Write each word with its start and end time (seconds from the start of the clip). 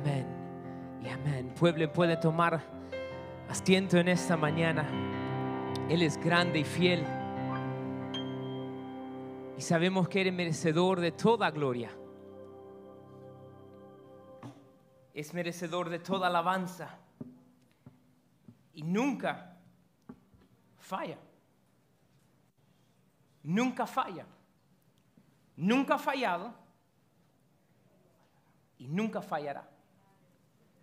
Amén 0.00 0.26
y 1.02 1.08
amén. 1.08 1.52
Pueblo 1.58 1.92
puede 1.92 2.16
tomar 2.16 2.62
asiento 3.48 3.96
en 3.98 4.06
esta 4.06 4.36
mañana. 4.36 4.88
Él 5.88 6.02
es 6.02 6.16
grande 6.18 6.60
y 6.60 6.64
fiel. 6.64 7.04
Y 9.56 9.60
sabemos 9.60 10.08
que 10.08 10.20
eres 10.20 10.32
merecedor 10.32 11.00
de 11.00 11.10
toda 11.10 11.50
gloria. 11.50 11.90
Es 15.14 15.34
merecedor 15.34 15.88
de 15.88 15.98
toda 15.98 16.28
alabanza. 16.28 16.96
Y 18.74 18.84
nunca 18.84 19.56
falla. 20.78 21.18
Nunca 23.42 23.84
falla. 23.84 24.26
Nunca 25.56 25.94
ha 25.94 25.98
fallado. 25.98 26.54
Y 28.78 28.86
nunca 28.86 29.20
fallará. 29.20 29.77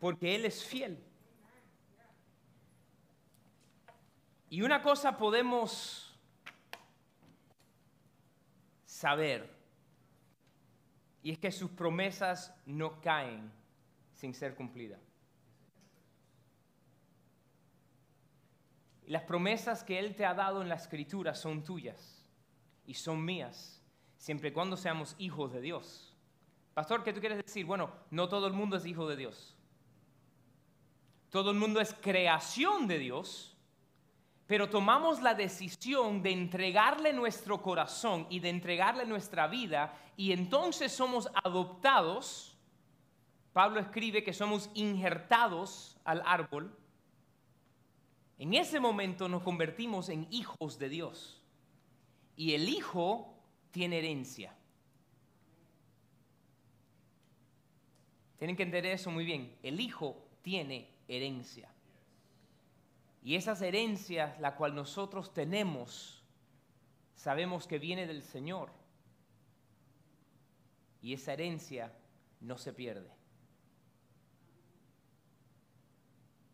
Porque 0.05 0.35
Él 0.35 0.45
es 0.45 0.63
fiel. 0.63 1.03
Y 4.51 4.61
una 4.61 4.83
cosa 4.83 5.17
podemos 5.17 6.15
saber, 8.85 9.51
y 11.23 11.31
es 11.31 11.39
que 11.39 11.51
sus 11.51 11.71
promesas 11.71 12.53
no 12.67 13.01
caen 13.01 13.51
sin 14.13 14.35
ser 14.35 14.53
cumplidas. 14.53 15.01
Las 19.07 19.23
promesas 19.23 19.83
que 19.83 19.97
Él 19.97 20.15
te 20.15 20.23
ha 20.23 20.35
dado 20.35 20.61
en 20.61 20.69
la 20.69 20.75
escritura 20.75 21.33
son 21.33 21.63
tuyas 21.63 22.29
y 22.85 22.93
son 22.93 23.25
mías, 23.25 23.81
siempre 24.17 24.49
y 24.49 24.51
cuando 24.51 24.77
seamos 24.77 25.15
hijos 25.17 25.51
de 25.51 25.61
Dios. 25.61 26.15
Pastor, 26.75 27.03
¿qué 27.03 27.11
tú 27.11 27.21
quieres 27.21 27.43
decir? 27.43 27.65
Bueno, 27.65 27.89
no 28.11 28.29
todo 28.29 28.45
el 28.45 28.53
mundo 28.53 28.77
es 28.77 28.85
hijo 28.85 29.09
de 29.09 29.15
Dios. 29.15 29.54
Todo 31.35 31.51
el 31.51 31.57
mundo 31.57 31.81
es 31.81 31.93
creación 31.93 32.87
de 32.87 32.97
Dios, 32.97 33.57
pero 34.47 34.69
tomamos 34.69 35.21
la 35.21 35.33
decisión 35.33 36.23
de 36.23 36.31
entregarle 36.31 37.11
nuestro 37.11 37.61
corazón 37.61 38.25
y 38.29 38.39
de 38.39 38.47
entregarle 38.47 39.05
nuestra 39.05 39.45
vida 39.47 39.93
y 40.15 40.31
entonces 40.31 40.93
somos 40.93 41.27
adoptados. 41.43 42.57
Pablo 43.51 43.81
escribe 43.81 44.23
que 44.23 44.31
somos 44.31 44.69
injertados 44.75 45.97
al 46.05 46.23
árbol. 46.25 46.73
En 48.37 48.53
ese 48.53 48.79
momento 48.79 49.27
nos 49.27 49.43
convertimos 49.43 50.07
en 50.07 50.29
hijos 50.31 50.79
de 50.79 50.87
Dios. 50.87 51.43
Y 52.37 52.53
el 52.53 52.69
hijo 52.69 53.37
tiene 53.71 53.97
herencia. 53.97 54.55
Tienen 58.37 58.55
que 58.55 58.63
entender 58.63 58.93
eso 58.93 59.11
muy 59.11 59.25
bien. 59.25 59.53
El 59.63 59.81
hijo 59.81 60.15
tiene 60.41 60.94
herencia. 61.07 61.69
Y 63.23 63.35
esas 63.35 63.61
herencias, 63.61 64.39
la 64.39 64.55
cual 64.55 64.75
nosotros 64.75 65.33
tenemos, 65.33 66.23
sabemos 67.15 67.67
que 67.67 67.79
viene 67.79 68.05
del 68.05 68.21
Señor. 68.21 68.71
Y 71.01 71.13
esa 71.13 71.33
herencia 71.33 71.91
no 72.41 72.57
se 72.57 72.73
pierde. 72.73 73.11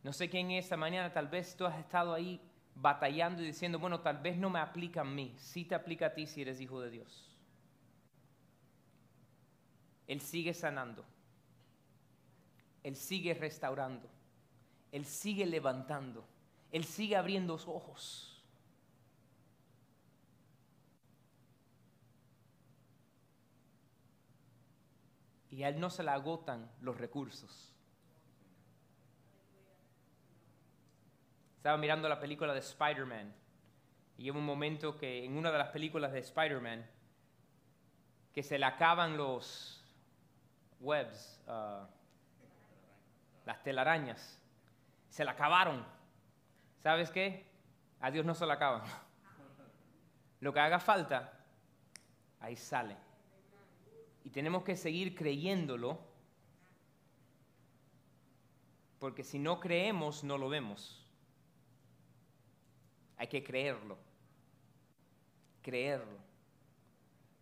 No 0.03 0.13
sé 0.13 0.29
quién 0.29 0.51
esta 0.51 0.77
mañana, 0.77 1.13
tal 1.13 1.27
vez 1.27 1.55
tú 1.55 1.65
has 1.65 1.77
estado 1.77 2.13
ahí 2.13 2.41
batallando 2.73 3.43
y 3.43 3.47
diciendo, 3.47 3.77
bueno, 3.77 3.99
tal 3.99 4.17
vez 4.17 4.37
no 4.37 4.49
me 4.49 4.59
aplica 4.59 5.01
a 5.01 5.05
mí, 5.05 5.35
sí 5.37 5.65
te 5.65 5.75
aplica 5.75 6.07
a 6.07 6.13
ti 6.13 6.25
si 6.25 6.41
eres 6.41 6.59
hijo 6.59 6.81
de 6.81 6.89
Dios. 6.89 7.37
Él 10.07 10.21
sigue 10.21 10.53
sanando, 10.53 11.05
Él 12.83 12.95
sigue 12.95 13.33
restaurando, 13.33 14.09
Él 14.91 15.05
sigue 15.05 15.45
levantando. 15.45 16.25
Él 16.71 16.83
sigue 16.83 17.15
abriendo 17.15 17.57
sus 17.57 17.69
ojos. 17.69 18.43
Y 25.49 25.63
a 25.63 25.69
Él 25.69 25.79
no 25.79 25.89
se 25.89 26.03
le 26.03 26.11
agotan 26.11 26.69
los 26.81 26.97
recursos. 26.97 27.73
Estaba 31.57 31.77
mirando 31.77 32.09
la 32.09 32.19
película 32.19 32.53
de 32.53 32.59
Spider-Man 32.59 33.35
y 34.17 34.31
hubo 34.31 34.39
un 34.39 34.45
momento 34.45 34.97
que 34.97 35.23
en 35.25 35.37
una 35.37 35.51
de 35.51 35.57
las 35.57 35.69
películas 35.69 36.11
de 36.11 36.19
Spider-Man 36.19 36.89
que 38.33 38.41
se 38.41 38.57
le 38.57 38.65
acaban 38.65 39.17
los 39.17 39.83
webs, 40.79 41.39
uh, 41.47 41.85
las 43.45 43.61
telarañas, 43.61 44.40
se 45.11 45.23
le 45.25 45.29
acabaron. 45.29 45.85
¿sabes 46.81 47.11
qué? 47.11 47.45
A 47.99 48.09
Dios 48.09 48.25
no 48.25 48.33
se 48.33 48.45
lo 48.45 48.53
acaba. 48.53 48.83
Lo 50.39 50.51
que 50.51 50.59
haga 50.59 50.79
falta, 50.79 51.45
ahí 52.39 52.55
sale. 52.55 52.97
Y 54.23 54.29
tenemos 54.31 54.63
que 54.63 54.75
seguir 54.75 55.13
creyéndolo, 55.13 55.99
porque 58.97 59.23
si 59.23 59.37
no 59.37 59.59
creemos, 59.59 60.23
no 60.23 60.37
lo 60.37 60.49
vemos. 60.49 61.05
Hay 63.17 63.27
que 63.27 63.43
creerlo. 63.43 63.97
Creerlo. 65.61 66.17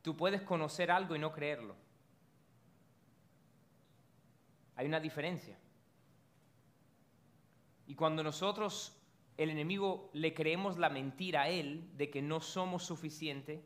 Tú 0.01 0.17
puedes 0.17 0.41
conocer 0.41 0.91
algo 0.91 1.15
y 1.15 1.19
no 1.19 1.31
creerlo. 1.31 1.75
Hay 4.75 4.87
una 4.87 4.99
diferencia. 4.99 5.57
Y 7.89 7.95
cuando 7.95 8.23
nosotros 8.23 8.95
el 9.35 9.49
enemigo 9.49 10.11
le 10.13 10.35
creemos 10.35 10.77
la 10.77 10.91
mentira 10.91 11.41
a 11.41 11.49
él 11.49 11.89
de 11.97 12.11
que 12.11 12.21
no 12.21 12.39
somos 12.39 12.85
suficiente 12.85 13.63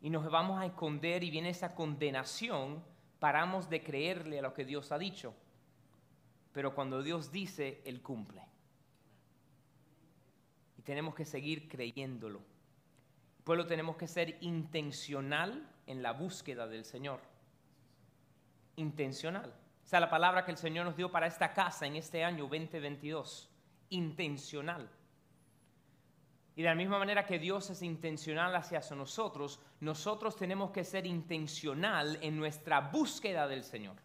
y 0.00 0.08
nos 0.08 0.30
vamos 0.30 0.58
a 0.58 0.64
esconder 0.64 1.22
y 1.24 1.30
viene 1.30 1.50
esa 1.50 1.74
condenación, 1.74 2.82
paramos 3.18 3.68
de 3.68 3.82
creerle 3.82 4.38
a 4.38 4.42
lo 4.42 4.54
que 4.54 4.64
Dios 4.64 4.92
ha 4.92 4.98
dicho. 4.98 5.34
Pero 6.52 6.74
cuando 6.74 7.02
Dios 7.02 7.30
dice, 7.30 7.82
Él 7.84 8.00
cumple. 8.00 8.40
Y 10.78 10.82
tenemos 10.82 11.14
que 11.14 11.26
seguir 11.26 11.68
creyéndolo. 11.68 12.40
Pues 13.44 13.66
tenemos 13.66 13.96
que 13.96 14.06
ser 14.06 14.38
intencional 14.40 15.70
en 15.86 16.02
la 16.02 16.14
búsqueda 16.14 16.66
del 16.66 16.86
Señor. 16.86 17.20
Intencional. 18.76 19.52
O 19.84 19.86
sea, 19.86 20.00
la 20.00 20.08
palabra 20.08 20.44
que 20.44 20.50
el 20.50 20.56
Señor 20.56 20.86
nos 20.86 20.96
dio 20.96 21.12
para 21.12 21.26
esta 21.26 21.52
casa 21.52 21.86
en 21.86 21.96
este 21.96 22.24
año 22.24 22.44
2022 22.44 23.50
intencional. 23.90 24.88
Y 26.56 26.62
de 26.62 26.68
la 26.68 26.74
misma 26.74 26.98
manera 26.98 27.26
que 27.26 27.38
Dios 27.38 27.68
es 27.70 27.82
intencional 27.82 28.54
hacia 28.56 28.80
nosotros, 28.94 29.60
nosotros 29.80 30.36
tenemos 30.36 30.70
que 30.70 30.84
ser 30.84 31.04
intencional 31.04 32.18
en 32.22 32.38
nuestra 32.38 32.80
búsqueda 32.80 33.46
del 33.46 33.64
Señor. 33.64 33.96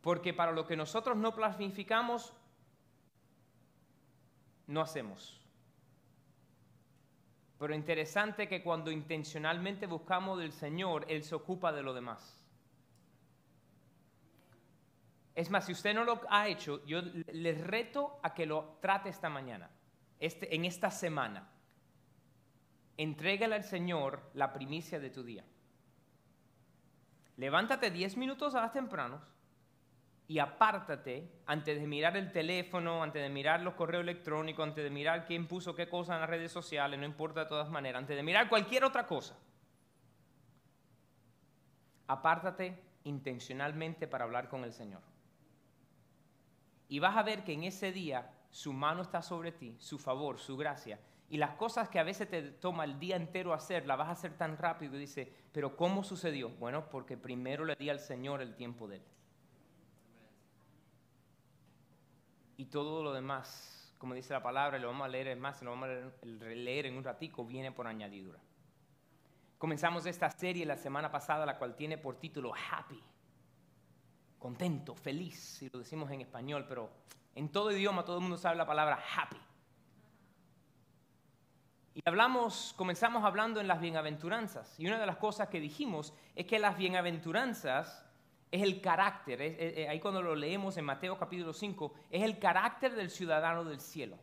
Porque 0.00 0.32
para 0.32 0.52
lo 0.52 0.66
que 0.66 0.76
nosotros 0.76 1.16
no 1.16 1.34
planificamos, 1.34 2.32
no 4.68 4.80
hacemos. 4.80 5.40
Pero 7.58 7.74
interesante 7.74 8.46
que 8.46 8.62
cuando 8.62 8.90
intencionalmente 8.90 9.86
buscamos 9.86 10.38
del 10.38 10.52
Señor, 10.52 11.06
Él 11.08 11.24
se 11.24 11.34
ocupa 11.34 11.72
de 11.72 11.82
lo 11.82 11.94
demás. 11.94 12.38
Es 15.36 15.50
más, 15.50 15.66
si 15.66 15.72
usted 15.72 15.94
no 15.94 16.02
lo 16.02 16.22
ha 16.30 16.48
hecho, 16.48 16.82
yo 16.86 17.02
le 17.02 17.52
reto 17.52 18.18
a 18.22 18.32
que 18.32 18.46
lo 18.46 18.78
trate 18.80 19.10
esta 19.10 19.28
mañana, 19.28 19.68
este, 20.18 20.54
en 20.56 20.64
esta 20.64 20.90
semana. 20.90 21.46
Entrégale 22.96 23.54
al 23.54 23.62
Señor 23.62 24.30
la 24.32 24.54
primicia 24.54 24.98
de 24.98 25.10
tu 25.10 25.22
día. 25.22 25.44
Levántate 27.36 27.90
10 27.90 28.16
minutos 28.16 28.54
a 28.54 28.62
las 28.62 28.72
tempranos 28.72 29.20
y 30.26 30.38
apártate 30.38 31.30
antes 31.44 31.78
de 31.78 31.86
mirar 31.86 32.16
el 32.16 32.32
teléfono, 32.32 33.02
antes 33.02 33.22
de 33.22 33.28
mirar 33.28 33.60
los 33.60 33.74
correos 33.74 34.04
electrónicos, 34.04 34.66
antes 34.66 34.82
de 34.82 34.90
mirar 34.90 35.26
quién 35.26 35.46
puso 35.46 35.74
qué 35.74 35.86
cosa 35.86 36.14
en 36.14 36.20
las 36.20 36.30
redes 36.30 36.50
sociales, 36.50 36.98
no 36.98 37.04
importa 37.04 37.40
de 37.40 37.46
todas 37.50 37.68
maneras, 37.68 38.00
antes 38.00 38.16
de 38.16 38.22
mirar 38.22 38.48
cualquier 38.48 38.84
otra 38.84 39.06
cosa. 39.06 39.36
Apártate 42.06 42.82
intencionalmente 43.04 44.06
para 44.06 44.24
hablar 44.24 44.48
con 44.48 44.64
el 44.64 44.72
Señor. 44.72 45.02
Y 46.88 46.98
vas 46.98 47.16
a 47.16 47.22
ver 47.22 47.44
que 47.44 47.52
en 47.52 47.64
ese 47.64 47.92
día 47.92 48.30
su 48.50 48.72
mano 48.72 49.02
está 49.02 49.22
sobre 49.22 49.52
ti, 49.52 49.76
su 49.78 49.98
favor, 49.98 50.38
su 50.38 50.56
gracia. 50.56 50.98
Y 51.28 51.38
las 51.38 51.56
cosas 51.56 51.88
que 51.88 51.98
a 51.98 52.04
veces 52.04 52.30
te 52.30 52.42
toma 52.42 52.84
el 52.84 52.98
día 53.00 53.16
entero 53.16 53.52
hacer, 53.52 53.86
las 53.86 53.98
vas 53.98 54.08
a 54.08 54.12
hacer 54.12 54.36
tan 54.36 54.56
rápido 54.56 54.96
y 54.96 55.00
dice, 55.00 55.32
pero 55.52 55.76
¿cómo 55.76 56.04
sucedió? 56.04 56.50
Bueno, 56.50 56.88
porque 56.88 57.16
primero 57.16 57.64
le 57.64 57.74
di 57.74 57.90
al 57.90 57.98
Señor 57.98 58.40
el 58.40 58.54
tiempo 58.54 58.86
de 58.86 58.96
Él. 58.96 59.02
Y 62.58 62.66
todo 62.66 63.02
lo 63.02 63.12
demás, 63.12 63.92
como 63.98 64.14
dice 64.14 64.32
la 64.32 64.42
palabra, 64.42 64.78
lo 64.78 64.86
vamos 64.86 65.04
a 65.04 65.08
leer 65.08 65.36
más, 65.36 65.60
lo 65.62 65.70
vamos 65.70 65.88
a 65.88 66.26
leer 66.26 66.86
en 66.86 66.96
un 66.96 67.04
ratico, 67.04 67.44
viene 67.44 67.72
por 67.72 67.86
añadidura. 67.86 68.38
Comenzamos 69.58 70.06
esta 70.06 70.30
serie 70.30 70.64
la 70.64 70.76
semana 70.76 71.10
pasada, 71.10 71.44
la 71.44 71.58
cual 71.58 71.74
tiene 71.74 71.98
por 71.98 72.16
título 72.16 72.52
Happy. 72.54 73.02
Contento, 74.46 74.94
feliz, 74.94 75.56
si 75.58 75.68
lo 75.70 75.80
decimos 75.80 76.08
en 76.12 76.20
español, 76.20 76.66
pero 76.68 76.88
en 77.34 77.48
todo 77.48 77.72
idioma 77.72 78.04
todo 78.04 78.18
el 78.18 78.22
mundo 78.22 78.36
sabe 78.36 78.54
la 78.54 78.64
palabra 78.64 79.02
happy. 79.16 79.36
Y 81.94 82.00
hablamos, 82.04 82.72
comenzamos 82.76 83.24
hablando 83.24 83.60
en 83.60 83.66
las 83.66 83.80
bienaventuranzas. 83.80 84.78
Y 84.78 84.86
una 84.86 85.00
de 85.00 85.06
las 85.06 85.16
cosas 85.16 85.48
que 85.48 85.58
dijimos 85.58 86.14
es 86.36 86.46
que 86.46 86.60
las 86.60 86.76
bienaventuranzas 86.76 88.04
es 88.52 88.62
el 88.62 88.80
carácter, 88.80 89.42
ahí 89.90 89.98
cuando 89.98 90.22
lo 90.22 90.36
leemos 90.36 90.76
en 90.76 90.84
Mateo 90.84 91.18
capítulo 91.18 91.52
5, 91.52 91.92
es 92.08 92.22
el 92.22 92.38
carácter 92.38 92.94
del 92.94 93.10
ciudadano 93.10 93.64
del 93.64 93.80
cielo. 93.80 94.16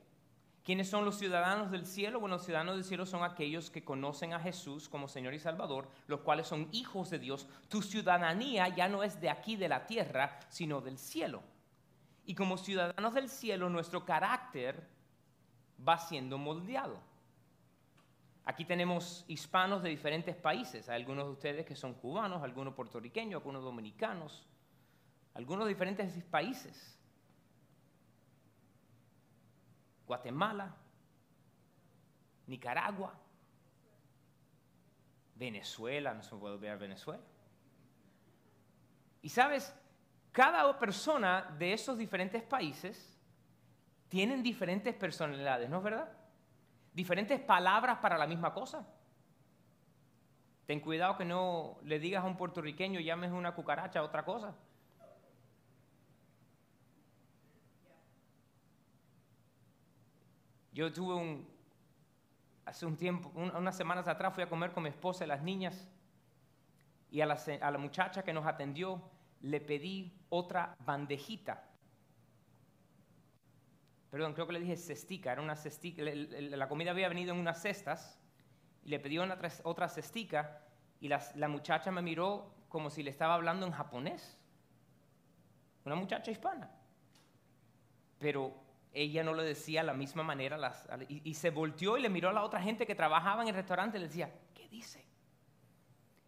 ¿Quiénes 0.64 0.90
son 0.90 1.04
los 1.04 1.18
ciudadanos 1.18 1.72
del 1.72 1.86
cielo? 1.86 2.22
Bueno, 2.22 2.38
los 2.38 2.46
ciudadanos 2.46 2.76
del 2.76 2.86
cielo 2.86 3.06
son 3.06 3.24
aquellos 3.24 3.70
que 3.70 3.84
conocen 3.84 4.34
a 4.34 4.40
Jesús 4.40 4.88
como 4.88 5.10
Señor 5.10 5.34
y 5.34 5.40
Salvador, 5.40 5.90
los 6.08 6.22
cuales 6.22 6.48
son 6.48 6.70
hijos 6.72 7.10
de 7.10 7.20
Dios. 7.20 7.48
Tu 7.68 7.82
ciudadanía 7.82 8.70
ya 8.70 8.88
no 8.88 9.04
es 9.04 9.20
de 9.20 9.30
aquí, 9.30 9.58
de 9.58 9.68
la 9.68 9.86
tierra, 9.86 10.40
sino 10.48 10.80
del 10.80 10.98
cielo. 10.98 11.44
Y 12.26 12.34
como 12.34 12.58
ciudadanos 12.58 13.14
del 13.14 13.28
cielo, 13.28 13.70
nuestro 13.70 14.06
carácter 14.06 14.88
va 15.86 15.98
siendo 15.98 16.38
moldeado. 16.38 16.98
Aquí 18.46 18.64
tenemos 18.64 19.26
hispanos 19.28 19.84
de 19.84 19.90
diferentes 19.90 20.36
países. 20.36 20.88
Hay 20.88 21.02
algunos 21.02 21.26
de 21.26 21.32
ustedes 21.32 21.66
que 21.66 21.76
son 21.76 21.94
cubanos, 21.94 22.42
algunos 22.42 22.74
puertorriqueños, 22.74 23.40
algunos 23.40 23.64
dominicanos, 23.64 24.46
algunos 25.34 25.66
de 25.66 25.74
diferentes 25.74 26.24
países. 26.26 26.98
Guatemala, 30.08 30.76
Nicaragua, 32.48 33.14
Venezuela, 35.36 36.14
no 36.14 36.24
se 36.24 36.36
puede 36.36 36.56
olvidar 36.56 36.78
Venezuela. 36.78 37.24
Y 39.22 39.30
sabes, 39.30 39.74
cada 40.32 40.78
persona 40.78 41.56
de 41.58 41.74
esos 41.74 41.98
diferentes 41.98 42.44
países 42.44 43.18
tienen 44.10 44.44
diferentes 44.44 44.94
personalidades, 44.96 45.70
¿no 45.70 45.78
es 45.78 45.84
verdad? 45.84 46.12
Diferentes 46.94 47.40
palabras 47.40 47.98
para 48.00 48.18
la 48.18 48.28
misma 48.28 48.54
cosa. 48.54 48.86
Ten 50.66 50.80
cuidado 50.80 51.18
que 51.18 51.26
no 51.26 51.78
le 51.84 52.00
digas 52.00 52.24
a 52.24 52.28
un 52.28 52.38
puertorriqueño 52.38 53.00
llames 53.00 53.32
una 53.32 53.56
cucaracha 53.56 54.04
otra 54.04 54.24
cosa. 54.24 54.56
Yo 60.74 60.92
tuve 60.92 61.14
un, 61.14 61.48
hace 62.66 62.86
un 62.86 62.98
tiempo, 62.98 63.32
unas 63.36 63.78
semanas 63.78 64.08
atrás 64.08 64.34
fui 64.34 64.44
a 64.44 64.50
comer 64.50 64.72
con 64.72 64.84
mi 64.84 64.90
esposa 64.90 65.24
y 65.24 65.28
las 65.28 65.44
niñas 65.44 65.88
y 67.12 67.22
a 67.22 67.28
la, 67.28 67.78
muchacha 67.78 68.24
que 68.24 68.34
nos 68.34 68.48
atendió 68.48 69.00
le 69.42 69.62
pedí 69.62 70.12
otra 70.30 70.76
bandejita. 70.80 71.64
Perdón, 74.10 74.34
creo 74.34 74.48
que 74.48 74.54
le 74.54 74.60
dije 74.60 74.76
cestica, 74.76 75.32
era 75.32 75.42
una 75.42 75.56
cestica, 75.56 76.02
la 76.04 76.68
comida 76.68 76.90
había 76.90 77.08
venido 77.08 77.34
en 77.34 77.40
unas 77.40 77.62
cestas 77.62 78.20
y 78.84 78.90
le 78.90 79.00
pedí 79.00 79.20
una, 79.20 79.38
otra 79.64 79.88
cestica 79.90 80.62
y 81.00 81.08
la 81.08 81.48
muchacha 81.48 81.92
me 81.92 82.02
miró 82.02 82.52
como 82.68 82.90
si 82.90 83.04
le 83.04 83.12
estaba 83.12 83.36
hablando 83.36 83.68
en 83.68 83.74
japonés. 83.74 84.40
Una 85.86 85.96
muchacha 85.96 86.32
hispana. 86.32 86.72
Pero 88.18 88.63
ella 88.94 89.24
no 89.24 89.34
le 89.34 89.44
decía 89.44 89.82
de 89.82 89.88
la 89.88 89.94
misma 89.94 90.24
manera 90.24 90.58
y, 91.08 91.34
se 91.34 91.50
volteó 91.50 91.98
y 91.98 92.02
le 92.02 92.10
miró 92.10 92.30
a 92.30 92.34
la 92.34 92.44
otra 92.44 92.62
gente 92.62 92.86
que 92.86 92.94
trabajaba 92.94 93.42
en 93.42 93.50
el 93.50 93.56
restaurante 93.56 93.98
y 93.98 94.02
le 94.02 94.08
decía, 94.08 94.32
¿qué 94.54 94.68
dice? 94.70 95.04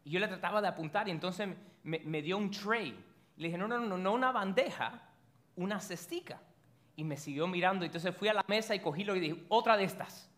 Y 0.03 0.11
yo 0.11 0.19
le 0.19 0.27
trataba 0.27 0.61
de 0.61 0.67
apuntar 0.67 1.07
y 1.07 1.11
entonces 1.11 1.49
me, 1.83 2.21
dio 2.21 2.37
un 2.37 2.49
tray. 2.49 2.97
Le 3.37 3.47
dije, 3.47 3.57
no, 3.57 3.67
no, 3.67 3.79
no, 3.79 3.97
no 3.97 4.13
una 4.13 4.31
bandeja, 4.31 5.01
una 5.55 5.79
cestica. 5.79 6.41
Y 6.95 7.03
me 7.03 7.17
siguió 7.17 7.47
mirando. 7.47 7.85
Entonces 7.85 8.15
fui 8.15 8.29
a 8.29 8.33
la 8.33 8.45
mesa 8.47 8.73
y 8.73 8.79
cogí 8.79 9.03
lo 9.03 9.15
y 9.15 9.19
dije, 9.19 9.45
otra 9.49 9.77
de 9.77 9.83
estas. 9.83 10.29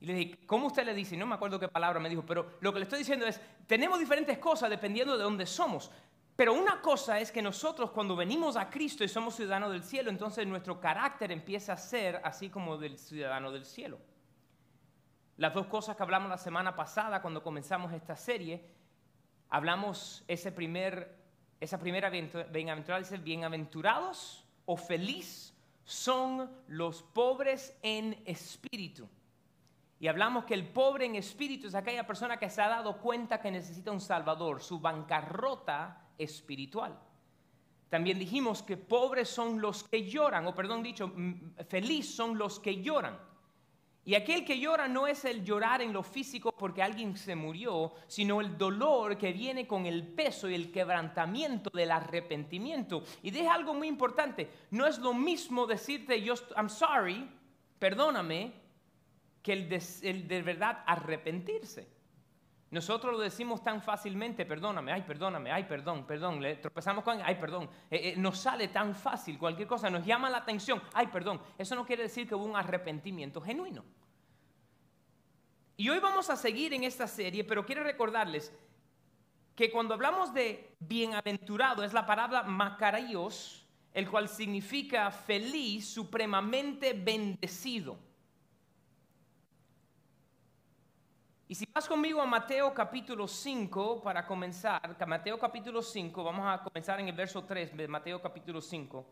Y 0.00 0.06
le 0.06 0.14
dije, 0.14 0.38
¿cómo 0.46 0.66
usted 0.66 0.84
le 0.84 0.94
dice? 0.94 1.16
no 1.16 1.26
me 1.26 1.36
acuerdo 1.36 1.60
qué 1.60 1.68
palabra 1.68 2.00
me 2.00 2.08
dijo, 2.08 2.26
pero 2.26 2.58
lo 2.60 2.72
que 2.72 2.80
le 2.80 2.84
estoy 2.84 2.98
diciendo 2.98 3.24
es, 3.24 3.40
tenemos 3.66 4.00
diferentes 4.00 4.36
cosas 4.38 4.68
dependiendo 4.68 5.16
de 5.16 5.22
dónde 5.22 5.46
somos. 5.46 5.90
Pero 6.34 6.54
una 6.54 6.80
cosa 6.80 7.20
es 7.20 7.30
que 7.30 7.42
nosotros 7.42 7.90
cuando 7.90 8.16
venimos 8.16 8.56
a 8.56 8.70
Cristo 8.70 9.04
y 9.04 9.08
somos 9.08 9.36
ciudadanos 9.36 9.70
del 9.72 9.82
cielo, 9.82 10.10
entonces 10.10 10.46
nuestro 10.46 10.80
carácter 10.80 11.30
empieza 11.30 11.74
a 11.74 11.76
ser 11.76 12.20
así 12.24 12.48
como 12.48 12.78
del 12.78 12.98
ciudadano 12.98 13.52
del 13.52 13.66
cielo. 13.66 13.98
Las 15.36 15.52
dos 15.54 15.66
cosas 15.66 15.96
que 15.96 16.02
hablamos 16.02 16.30
la 16.30 16.38
semana 16.38 16.74
pasada 16.74 17.20
cuando 17.20 17.42
comenzamos 17.42 17.92
esta 17.92 18.16
serie, 18.16 18.64
hablamos 19.50 20.24
ese 20.26 20.52
primer, 20.52 21.18
esa 21.60 21.78
primera 21.78 22.10
bienaventurada, 22.10 23.00
dice, 23.00 23.18
bienaventurados 23.18 24.46
o 24.64 24.76
feliz 24.76 25.54
son 25.84 26.50
los 26.68 27.02
pobres 27.02 27.76
en 27.82 28.22
espíritu. 28.24 29.08
Y 30.00 30.08
hablamos 30.08 30.44
que 30.44 30.54
el 30.54 30.66
pobre 30.68 31.06
en 31.06 31.14
espíritu 31.14 31.68
es 31.68 31.74
aquella 31.74 32.06
persona 32.06 32.38
que 32.38 32.50
se 32.50 32.60
ha 32.60 32.68
dado 32.68 32.98
cuenta 32.98 33.40
que 33.40 33.50
necesita 33.50 33.92
un 33.92 34.00
Salvador. 34.00 34.60
Su 34.60 34.80
bancarrota 34.80 36.08
espiritual. 36.22 36.98
También 37.88 38.18
dijimos 38.18 38.62
que 38.62 38.78
pobres 38.78 39.28
son 39.28 39.60
los 39.60 39.84
que 39.84 40.08
lloran, 40.08 40.46
o 40.46 40.54
perdón 40.54 40.82
dicho, 40.82 41.12
feliz 41.68 42.14
son 42.14 42.38
los 42.38 42.58
que 42.58 42.80
lloran. 42.80 43.18
Y 44.04 44.14
aquel 44.16 44.44
que 44.44 44.58
llora 44.58 44.88
no 44.88 45.06
es 45.06 45.24
el 45.24 45.44
llorar 45.44 45.80
en 45.80 45.92
lo 45.92 46.02
físico 46.02 46.52
porque 46.52 46.82
alguien 46.82 47.16
se 47.16 47.36
murió, 47.36 47.92
sino 48.08 48.40
el 48.40 48.58
dolor 48.58 49.16
que 49.16 49.32
viene 49.32 49.66
con 49.66 49.86
el 49.86 50.08
peso 50.08 50.48
y 50.48 50.54
el 50.54 50.72
quebrantamiento 50.72 51.70
del 51.70 51.92
arrepentimiento. 51.92 53.04
Y 53.22 53.30
deja 53.30 53.54
algo 53.54 53.74
muy 53.74 53.86
importante, 53.86 54.50
no 54.70 54.86
es 54.86 54.98
lo 54.98 55.14
mismo 55.14 55.66
decirte 55.66 56.20
yo 56.20 56.34
I'm 56.56 56.68
sorry, 56.68 57.28
perdóname, 57.78 58.54
que 59.42 59.52
el 59.52 59.82
el 60.02 60.26
de 60.26 60.42
verdad 60.42 60.82
arrepentirse. 60.86 62.01
Nosotros 62.72 63.12
lo 63.12 63.18
decimos 63.18 63.62
tan 63.62 63.82
fácilmente, 63.82 64.46
perdóname, 64.46 64.92
ay, 64.92 65.02
perdóname, 65.02 65.52
ay, 65.52 65.64
perdón, 65.64 66.06
perdón. 66.06 66.40
Le 66.40 66.56
tropezamos 66.56 67.04
con, 67.04 67.20
ay, 67.22 67.34
perdón. 67.34 67.68
Eh, 67.90 68.14
eh, 68.14 68.14
nos 68.16 68.38
sale 68.38 68.68
tan 68.68 68.94
fácil, 68.94 69.38
cualquier 69.38 69.68
cosa 69.68 69.90
nos 69.90 70.06
llama 70.06 70.30
la 70.30 70.38
atención, 70.38 70.82
ay, 70.94 71.08
perdón. 71.08 71.38
Eso 71.58 71.74
no 71.74 71.84
quiere 71.84 72.04
decir 72.04 72.26
que 72.26 72.34
hubo 72.34 72.46
un 72.46 72.56
arrepentimiento 72.56 73.42
genuino. 73.42 73.84
Y 75.76 75.90
hoy 75.90 75.98
vamos 75.98 76.30
a 76.30 76.36
seguir 76.36 76.72
en 76.72 76.84
esta 76.84 77.06
serie, 77.06 77.44
pero 77.44 77.66
quiero 77.66 77.84
recordarles 77.84 78.50
que 79.54 79.70
cuando 79.70 79.92
hablamos 79.92 80.32
de 80.32 80.74
bienaventurado 80.80 81.84
es 81.84 81.92
la 81.92 82.06
palabra 82.06 82.42
macarios, 82.42 83.66
el 83.92 84.08
cual 84.08 84.30
significa 84.30 85.10
feliz, 85.10 85.92
supremamente 85.92 86.94
bendecido. 86.94 87.98
Y 91.52 91.54
si 91.54 91.68
vas 91.70 91.86
conmigo 91.86 92.22
a 92.22 92.24
Mateo 92.24 92.72
capítulo 92.72 93.28
5 93.28 94.00
para 94.02 94.26
comenzar, 94.26 94.96
Mateo 95.06 95.38
capítulo 95.38 95.82
5, 95.82 96.24
vamos 96.24 96.46
a 96.48 96.62
comenzar 96.62 96.98
en 96.98 97.08
el 97.08 97.14
verso 97.14 97.44
3 97.44 97.76
de 97.76 97.88
Mateo 97.88 98.22
capítulo 98.22 98.62
5. 98.62 99.06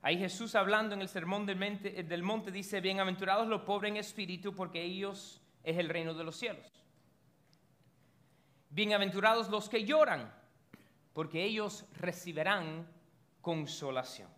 Ahí 0.00 0.16
Jesús 0.16 0.54
hablando 0.54 0.94
en 0.94 1.02
el 1.02 1.10
sermón 1.10 1.44
del 1.44 1.58
monte, 1.58 2.02
del 2.02 2.22
monte 2.22 2.50
dice, 2.50 2.80
bienaventurados 2.80 3.48
los 3.48 3.60
pobres 3.64 3.90
en 3.90 3.98
espíritu 3.98 4.54
porque 4.54 4.82
ellos 4.82 5.42
es 5.62 5.76
el 5.76 5.90
reino 5.90 6.14
de 6.14 6.24
los 6.24 6.36
cielos. 6.36 6.72
Bienaventurados 8.70 9.50
los 9.50 9.68
que 9.68 9.84
lloran 9.84 10.32
porque 11.12 11.44
ellos 11.44 11.84
recibirán 11.98 12.88
consolación. 13.42 14.30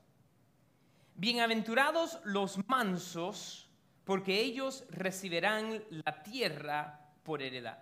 Bienaventurados 1.15 2.19
los 2.25 2.59
mansos 2.67 3.71
porque 4.03 4.41
ellos 4.41 4.85
recibirán 4.91 5.81
la 5.91 6.25
tierra 6.25 7.06
por 7.27 7.43
heredad. 7.43 7.77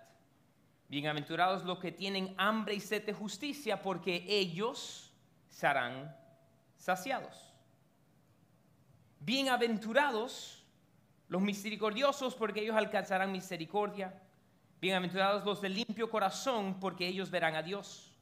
Bienaventurados 0.89 1.63
los 1.63 1.77
que 1.77 1.91
tienen 1.91 2.33
hambre 2.37 2.73
y 2.73 2.79
sed 2.79 3.05
de 3.05 3.13
justicia, 3.13 3.81
porque 3.81 4.25
ellos 4.27 5.13
serán 5.47 6.15
saciados. 6.75 7.53
Bienaventurados 9.19 10.65
los 11.27 11.41
misericordiosos, 11.41 12.33
porque 12.33 12.61
ellos 12.61 12.75
alcanzarán 12.75 13.31
misericordia. 13.31 14.19
Bienaventurados 14.81 15.45
los 15.45 15.61
de 15.61 15.69
limpio 15.69 16.09
corazón, 16.09 16.79
porque 16.79 17.07
ellos 17.07 17.29
verán 17.29 17.55
a 17.55 17.61
Dios. 17.61 18.14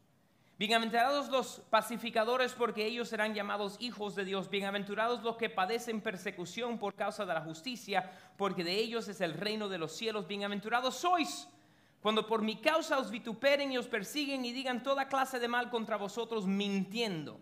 Bienaventurados 0.59 1.29
los 1.29 1.63
pacificadores, 1.71 2.53
porque 2.53 2.85
ellos 2.85 3.09
serán 3.09 3.33
llamados 3.33 3.75
hijos 3.79 4.13
de 4.13 4.23
Dios. 4.23 4.51
Bienaventurados 4.51 5.23
los 5.23 5.35
que 5.35 5.49
padecen 5.49 5.99
persecución 5.99 6.77
por 6.77 6.93
causa 6.93 7.25
de 7.25 7.33
la 7.33 7.41
justicia, 7.41 8.11
porque 8.37 8.63
de 8.63 8.75
ellos 8.75 9.07
es 9.07 9.19
el 9.21 9.33
reino 9.33 9.67
de 9.67 9.79
los 9.79 9.93
cielos. 9.93 10.27
Bienaventurados 10.27 10.95
sois 10.95 11.49
cuando 12.03 12.27
por 12.27 12.43
mi 12.43 12.57
causa 12.57 12.99
os 12.99 13.09
vituperen 13.09 13.71
y 13.71 13.79
os 13.79 13.87
persiguen 13.87 14.45
y 14.45 14.51
digan 14.51 14.83
toda 14.83 15.07
clase 15.07 15.39
de 15.39 15.47
mal 15.47 15.71
contra 15.71 15.97
vosotros 15.97 16.45
mintiendo. 16.45 17.39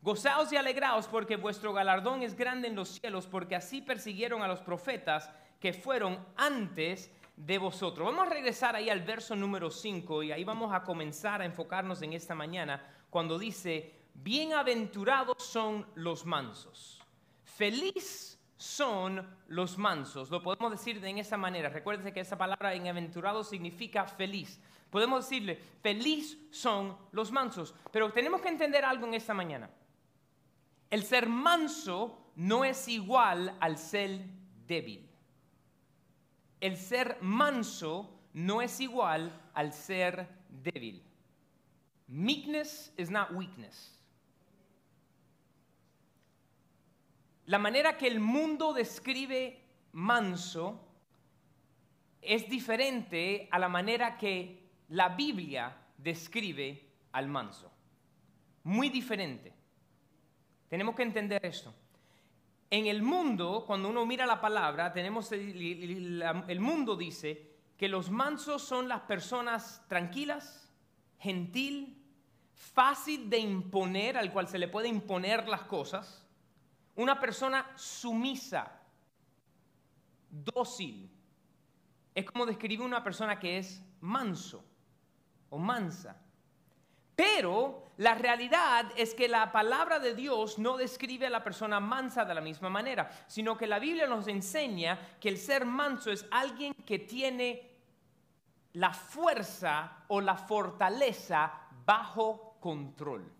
Gozaos 0.00 0.52
y 0.52 0.56
alegraos 0.56 1.08
porque 1.08 1.34
vuestro 1.34 1.72
galardón 1.72 2.22
es 2.22 2.36
grande 2.36 2.68
en 2.68 2.76
los 2.76 2.90
cielos, 2.90 3.26
porque 3.26 3.56
así 3.56 3.82
persiguieron 3.82 4.42
a 4.42 4.48
los 4.48 4.60
profetas 4.60 5.28
que 5.58 5.72
fueron 5.72 6.24
antes 6.36 7.10
de 7.46 7.58
vosotros. 7.58 8.06
Vamos 8.06 8.26
a 8.26 8.30
regresar 8.30 8.76
ahí 8.76 8.90
al 8.90 9.00
verso 9.00 9.34
número 9.34 9.70
5 9.70 10.22
y 10.24 10.32
ahí 10.32 10.44
vamos 10.44 10.72
a 10.72 10.82
comenzar 10.82 11.40
a 11.40 11.46
enfocarnos 11.46 12.02
en 12.02 12.12
esta 12.12 12.34
mañana 12.34 12.84
cuando 13.08 13.38
dice, 13.38 13.94
bienaventurados 14.14 15.42
son 15.42 15.86
los 15.94 16.26
mansos, 16.26 17.02
feliz 17.44 18.38
son 18.56 19.26
los 19.48 19.78
mansos. 19.78 20.30
Lo 20.30 20.42
podemos 20.42 20.70
decir 20.70 21.00
de 21.00 21.18
esa 21.18 21.38
manera. 21.38 21.70
Recuérdense 21.70 22.12
que 22.12 22.20
esa 22.20 22.36
palabra 22.36 22.72
bienaventurado 22.72 23.42
significa 23.42 24.04
feliz. 24.04 24.60
Podemos 24.90 25.24
decirle, 25.24 25.58
feliz 25.82 26.36
son 26.50 26.96
los 27.12 27.32
mansos. 27.32 27.74
Pero 27.90 28.12
tenemos 28.12 28.42
que 28.42 28.48
entender 28.48 28.84
algo 28.84 29.06
en 29.06 29.14
esta 29.14 29.32
mañana. 29.32 29.70
El 30.90 31.04
ser 31.04 31.26
manso 31.26 32.32
no 32.36 32.64
es 32.64 32.86
igual 32.88 33.56
al 33.60 33.78
ser 33.78 34.26
débil. 34.66 35.09
El 36.60 36.76
ser 36.76 37.18
manso 37.22 38.20
no 38.34 38.60
es 38.60 38.80
igual 38.80 39.32
al 39.54 39.72
ser 39.72 40.28
débil. 40.48 41.02
Meekness 42.06 42.92
is 42.96 43.10
not 43.10 43.32
weakness. 43.32 43.96
La 47.46 47.58
manera 47.58 47.96
que 47.96 48.06
el 48.06 48.20
mundo 48.20 48.72
describe 48.72 49.58
manso 49.92 50.86
es 52.20 52.48
diferente 52.48 53.48
a 53.50 53.58
la 53.58 53.68
manera 53.68 54.18
que 54.18 54.70
la 54.88 55.08
Biblia 55.08 55.76
describe 55.96 56.80
al 57.12 57.28
manso. 57.28 57.72
Muy 58.64 58.88
diferente. 58.88 59.52
Tenemos 60.68 60.94
que 60.94 61.02
entender 61.02 61.44
esto. 61.44 61.74
En 62.70 62.86
el 62.86 63.02
mundo, 63.02 63.64
cuando 63.66 63.88
uno 63.88 64.06
mira 64.06 64.26
la 64.26 64.40
palabra, 64.40 64.92
tenemos 64.92 65.32
el, 65.32 66.60
mundo 66.60 66.94
dice 66.94 67.50
que 67.76 67.88
los 67.88 68.10
mansos 68.10 68.62
son 68.62 68.88
las 68.88 69.00
personas 69.00 69.84
tranquilas, 69.88 70.70
gentil, 71.18 72.00
fácil 72.54 73.28
de 73.28 73.38
imponer, 73.38 74.16
al 74.16 74.32
cual 74.32 74.46
se 74.46 74.58
le 74.58 74.68
puede 74.68 74.86
imponer 74.86 75.48
las 75.48 75.62
cosas, 75.62 76.24
una 76.94 77.18
persona 77.18 77.66
sumisa, 77.74 78.80
dócil. 80.30 81.10
Es 82.14 82.24
como 82.24 82.46
describe 82.46 82.84
una 82.84 83.02
persona 83.02 83.40
que 83.40 83.58
es 83.58 83.82
manso 84.00 84.64
o 85.48 85.58
mansa. 85.58 86.22
Pero 87.20 87.92
la 87.98 88.14
realidad 88.14 88.86
es 88.96 89.12
que 89.12 89.28
la 89.28 89.52
palabra 89.52 89.98
de 89.98 90.14
Dios 90.14 90.58
no 90.58 90.78
describe 90.78 91.26
a 91.26 91.30
la 91.30 91.44
persona 91.44 91.78
mansa 91.78 92.24
de 92.24 92.34
la 92.34 92.40
misma 92.40 92.70
manera, 92.70 93.10
sino 93.26 93.58
que 93.58 93.66
la 93.66 93.78
Biblia 93.78 94.06
nos 94.06 94.26
enseña 94.26 95.18
que 95.20 95.28
el 95.28 95.36
ser 95.36 95.66
manso 95.66 96.10
es 96.10 96.24
alguien 96.30 96.72
que 96.72 96.98
tiene 97.00 97.76
la 98.72 98.94
fuerza 98.94 100.04
o 100.08 100.22
la 100.22 100.34
fortaleza 100.34 101.52
bajo 101.84 102.56
control. 102.58 103.30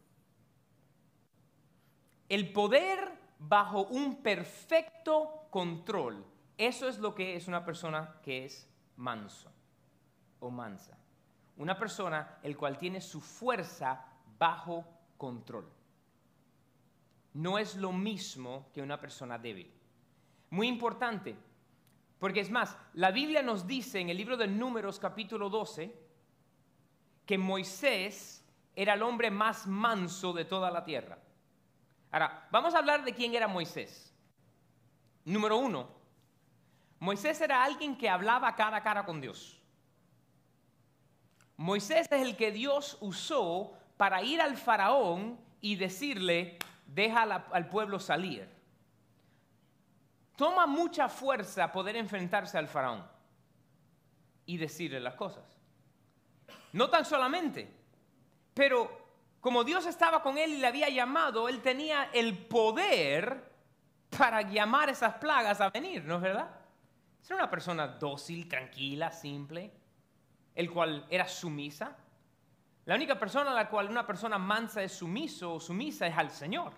El 2.28 2.52
poder 2.52 3.18
bajo 3.38 3.84
un 3.84 4.22
perfecto 4.22 5.46
control. 5.48 6.22
Eso 6.58 6.86
es 6.86 6.98
lo 6.98 7.14
que 7.14 7.34
es 7.34 7.48
una 7.48 7.64
persona 7.64 8.20
que 8.22 8.44
es 8.44 8.68
manso 8.96 9.50
o 10.38 10.50
mansa 10.50 11.00
una 11.56 11.78
persona 11.78 12.38
el 12.42 12.56
cual 12.56 12.78
tiene 12.78 13.00
su 13.00 13.20
fuerza 13.20 14.04
bajo 14.38 14.84
control. 15.16 15.68
No 17.34 17.58
es 17.58 17.76
lo 17.76 17.92
mismo 17.92 18.70
que 18.72 18.82
una 18.82 18.98
persona 18.98 19.38
débil. 19.38 19.72
Muy 20.50 20.66
importante, 20.66 21.36
porque 22.18 22.40
es 22.40 22.50
más, 22.50 22.76
la 22.94 23.10
Biblia 23.10 23.42
nos 23.42 23.66
dice 23.66 24.00
en 24.00 24.10
el 24.10 24.16
libro 24.16 24.36
de 24.36 24.48
Números 24.48 24.98
capítulo 24.98 25.48
12 25.48 25.94
que 27.24 27.38
Moisés 27.38 28.44
era 28.74 28.94
el 28.94 29.02
hombre 29.02 29.30
más 29.30 29.66
manso 29.66 30.32
de 30.32 30.44
toda 30.44 30.70
la 30.70 30.84
tierra. 30.84 31.18
Ahora, 32.10 32.48
vamos 32.50 32.74
a 32.74 32.78
hablar 32.78 33.04
de 33.04 33.14
quién 33.14 33.34
era 33.34 33.46
Moisés. 33.46 34.12
Número 35.24 35.56
uno, 35.58 35.88
Moisés 36.98 37.40
era 37.40 37.62
alguien 37.62 37.96
que 37.96 38.08
hablaba 38.08 38.56
cara 38.56 38.78
a 38.78 38.82
cara 38.82 39.04
con 39.04 39.20
Dios. 39.20 39.59
Moisés 41.60 42.06
es 42.10 42.22
el 42.22 42.36
que 42.38 42.52
Dios 42.52 42.96
usó 43.02 43.74
para 43.98 44.22
ir 44.22 44.40
al 44.40 44.56
faraón 44.56 45.38
y 45.60 45.76
decirle, 45.76 46.58
deja 46.86 47.22
al 47.22 47.68
pueblo 47.68 48.00
salir. 48.00 48.48
Toma 50.36 50.66
mucha 50.66 51.10
fuerza 51.10 51.70
poder 51.70 51.96
enfrentarse 51.96 52.56
al 52.56 52.66
faraón 52.66 53.06
y 54.46 54.56
decirle 54.56 55.00
las 55.00 55.16
cosas. 55.16 55.44
No 56.72 56.88
tan 56.88 57.04
solamente, 57.04 57.70
pero 58.54 58.90
como 59.38 59.62
Dios 59.62 59.84
estaba 59.84 60.22
con 60.22 60.38
él 60.38 60.54
y 60.54 60.56
le 60.56 60.66
había 60.66 60.88
llamado, 60.88 61.46
él 61.46 61.60
tenía 61.60 62.08
el 62.14 62.38
poder 62.38 63.52
para 64.16 64.40
llamar 64.40 64.88
esas 64.88 65.16
plagas 65.16 65.60
a 65.60 65.68
venir, 65.68 66.04
¿no 66.06 66.16
es 66.16 66.22
verdad? 66.22 66.48
Era 67.26 67.36
una 67.36 67.50
persona 67.50 67.86
dócil, 67.86 68.48
tranquila, 68.48 69.12
simple 69.12 69.79
el 70.54 70.70
cual 70.70 71.06
era 71.10 71.26
sumisa. 71.28 71.96
La 72.84 72.94
única 72.94 73.18
persona 73.18 73.52
a 73.52 73.54
la 73.54 73.68
cual 73.68 73.88
una 73.88 74.06
persona 74.06 74.38
mansa 74.38 74.82
es 74.82 74.92
sumiso 74.92 75.54
o 75.54 75.60
sumisa 75.60 76.06
es 76.06 76.16
al 76.16 76.30
Señor. 76.30 76.72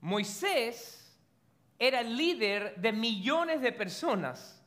Moisés 0.00 1.18
era 1.78 2.00
el 2.00 2.16
líder 2.16 2.76
de 2.76 2.92
millones 2.92 3.60
de 3.60 3.72
personas 3.72 4.64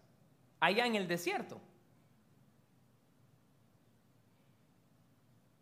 allá 0.60 0.86
en 0.86 0.96
el 0.96 1.08
desierto. 1.08 1.60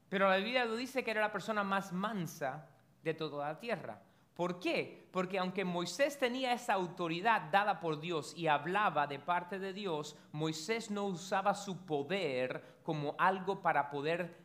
Pero 0.09 0.29
la 0.29 0.37
Biblia 0.37 0.65
dice 0.67 1.03
que 1.03 1.11
era 1.11 1.21
la 1.21 1.31
persona 1.31 1.63
más 1.63 1.91
mansa 1.91 2.69
de 3.03 3.13
toda 3.13 3.47
la 3.47 3.59
tierra. 3.59 4.01
¿Por 4.37 4.59
qué? 4.59 5.09
Porque 5.11 5.39
aunque 5.39 5.65
Moisés 5.65 6.19
tenía 6.19 6.53
esa 6.53 6.73
autoridad 6.73 7.49
dada 7.51 7.79
por 7.79 7.99
Dios 7.99 8.35
y 8.37 8.45
hablaba 8.45 9.07
de 9.07 9.17
parte 9.17 9.57
de 9.57 9.73
Dios, 9.73 10.15
Moisés 10.31 10.91
no 10.91 11.05
usaba 11.05 11.55
su 11.55 11.87
poder 11.87 12.77
como 12.83 13.15
algo 13.17 13.63
para 13.63 13.89
poder 13.89 14.37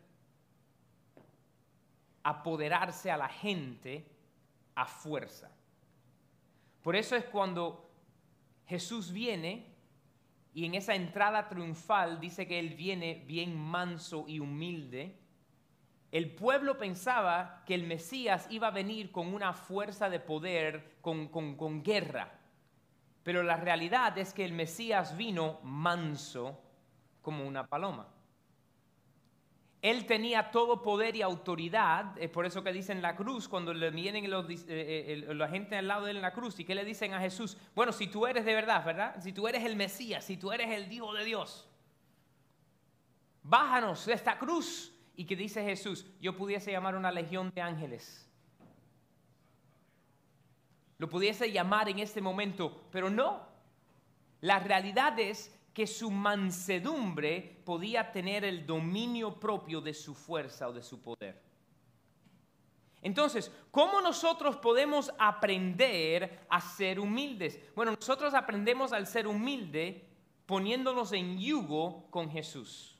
apoderarse 2.23 3.11
a 3.11 3.19
la 3.19 3.29
gente 3.29 4.09
a 4.75 4.87
fuerza. 4.87 5.51
Por 6.83 6.97
eso 6.97 7.15
es 7.15 7.27
cuando 7.27 7.91
Jesús 8.67 9.13
viene 9.13 9.75
y 10.55 10.65
en 10.65 10.75
esa 10.75 10.95
entrada 10.95 11.51
triunfal 11.51 12.19
dice 12.19 12.47
que 12.47 12.59
Él 12.59 12.77
viene 12.77 13.25
bien 13.27 13.55
manso 13.59 14.25
y 14.27 14.41
humilde 14.41 15.22
el 16.13 16.31
pueblo 16.31 16.77
pensaba 16.77 17.63
que 17.67 17.75
el 17.75 17.85
Mesías 17.85 18.47
iba 18.51 18.69
a 18.69 18.71
venir 18.71 19.11
con 19.11 19.33
una 19.33 19.55
fuerza 19.55 20.11
de 20.11 20.21
poder, 20.21 20.99
con, 21.01 21.83
guerra. 21.83 22.31
Pero 23.23 23.43
la 23.43 23.57
realidad 23.57 24.17
es 24.19 24.35
que 24.35 24.45
el 24.45 24.53
Mesías 24.53 25.17
vino 25.17 25.59
manso 25.63 26.61
como 27.23 27.49
una 27.49 27.67
paloma. 27.67 28.09
Él 29.81 30.05
tenía 30.05 30.51
todo 30.51 30.83
poder 30.83 31.17
y 31.17 31.23
autoridad, 31.23 32.17
es 32.19 32.29
por 32.29 32.45
eso 32.45 32.63
que 32.63 32.75
dicen 32.75 33.01
la 33.01 33.17
cruz, 33.17 33.49
cuando 33.49 33.73
le 33.73 33.91
vienen 33.91 34.27
eh, 34.27 34.31
eh, 34.69 35.35
la 35.35 35.49
gente 35.49 35.79
al 35.79 35.89
lado 35.89 36.05
de 36.05 36.11
él 36.11 36.19
en 36.19 36.23
la 36.23 36.35
cruz, 36.35 36.61
y 36.61 36.65
que 36.67 36.75
le 36.75 36.85
dicen 36.85 37.15
a 37.15 37.21
Jesús, 37.21 37.57
bueno, 37.75 37.91
si 37.91 38.07
tú 38.07 38.27
eres 38.27 38.45
de 38.45 38.55
verdad, 38.55 38.85
¿verdad? 38.85 39.17
Si 39.21 39.33
tú 39.33 39.49
eres 39.49 39.65
el 39.65 39.77
Mesías, 39.77 40.25
si 40.25 40.37
tú 40.37 40.53
eres 40.53 40.71
el 40.71 40.93
Hijo 40.93 41.15
de 41.15 41.25
Dios, 41.25 41.67
bájanos 43.43 44.05
de 44.05 44.13
esta 44.13 44.39
cruz 44.39 44.92
y 45.17 45.25
que 45.25 45.37
dice 45.37 45.63
Jesús, 45.65 46.07
yo 46.21 46.37
pudiese 46.37 46.73
llamar 46.73 46.95
una 46.95 47.11
legión 47.11 47.53
de 47.55 47.61
ángeles. 47.61 48.29
Lo 50.99 51.09
pudiese 51.09 51.51
llamar 51.51 51.89
en 51.89 51.99
este 51.99 52.21
momento, 52.21 52.85
pero 52.91 53.11
no. 53.11 53.47
La 54.41 54.59
realidad 54.59 55.19
es 55.19 55.55
que 55.75 55.87
su 55.87 56.11
mansedumbre 56.11 57.61
podía 57.65 58.13
tener 58.13 58.45
el 58.45 58.67
dominio 58.67 59.39
propio 59.41 59.81
de 59.81 59.95
su 59.95 60.15
fuerza 60.15 60.69
o 60.69 60.73
de 60.73 60.83
su 60.83 61.01
poder. 61.01 61.43
Entonces, 63.01 63.51
¿cómo 63.73 64.01
nosotros 64.01 64.57
podemos 64.57 65.13
aprender 65.19 66.47
a 66.49 66.61
ser 66.61 67.01
humildes? 67.01 67.59
Bueno, 67.75 67.93
nosotros 67.99 68.33
aprendemos 68.33 68.93
al 68.93 69.07
ser 69.09 69.27
humilde 69.27 70.09
poniéndonos 70.47 71.13
en 71.13 71.39
yugo 71.39 72.09
con 72.11 72.31
Jesús. 72.31 72.97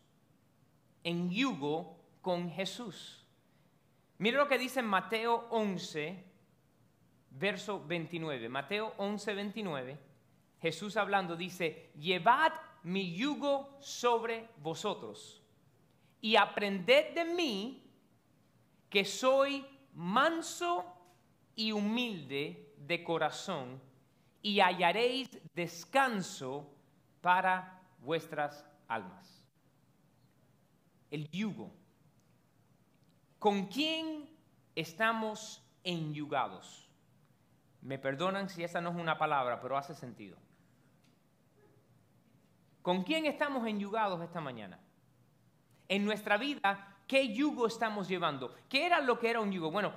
En 1.05 1.31
yugo 1.31 2.02
con 2.23 2.51
Jesús. 2.51 3.27
Mire 4.19 4.39
lo 4.39 4.49
que 4.49 4.57
dice 4.57 4.81
Mateo 4.81 5.49
11, 5.51 6.25
verso 7.31 7.85
29. 7.85 8.49
Mateo 8.49 8.95
11, 8.97 9.35
29. 9.35 9.99
Jesús 10.61 10.97
hablando 10.97 11.37
dice, 11.37 11.91
llevad 11.99 12.53
mi 12.85 13.15
yugo 13.15 13.77
sobre 13.81 14.49
vosotros 14.59 15.43
y 16.21 16.37
aprended 16.37 17.15
de 17.15 17.25
mí 17.25 17.83
que 18.89 19.05
soy 19.05 19.67
manso 19.95 20.85
y 21.57 21.73
humilde 21.73 22.75
de 22.77 23.03
corazón 23.03 23.81
y 24.41 24.61
hallaréis 24.61 25.29
descanso 25.55 26.71
para 27.21 27.83
vuestras 27.99 28.65
almas. 28.87 29.45
El 31.11 31.29
yugo. 31.31 31.82
¿Con 33.43 33.67
quién 33.67 34.31
estamos 34.77 35.69
enyugados? 35.83 36.89
Me 37.81 37.99
perdonan 37.99 38.49
si 38.49 38.63
esa 38.63 38.81
no 38.81 38.91
es 38.91 38.95
una 38.95 39.19
palabra, 39.19 39.61
pero 39.61 39.77
hace 39.77 39.97
sentido. 39.97 40.37
¿Con 42.83 43.03
quién 43.03 43.27
estamos 43.27 43.67
enyugados 43.67 44.23
esta 44.23 44.41
mañana? 44.41 44.79
En 45.89 46.05
nuestra 46.05 46.37
vida, 46.37 46.97
¿qué 47.09 47.35
yugo 47.35 47.67
estamos 47.67 48.07
llevando? 48.07 48.55
¿Qué 48.69 48.87
era 48.87 49.01
lo 49.01 49.19
que 49.19 49.31
era 49.31 49.41
un 49.41 49.51
yugo? 49.51 49.73
Bueno, 49.73 49.93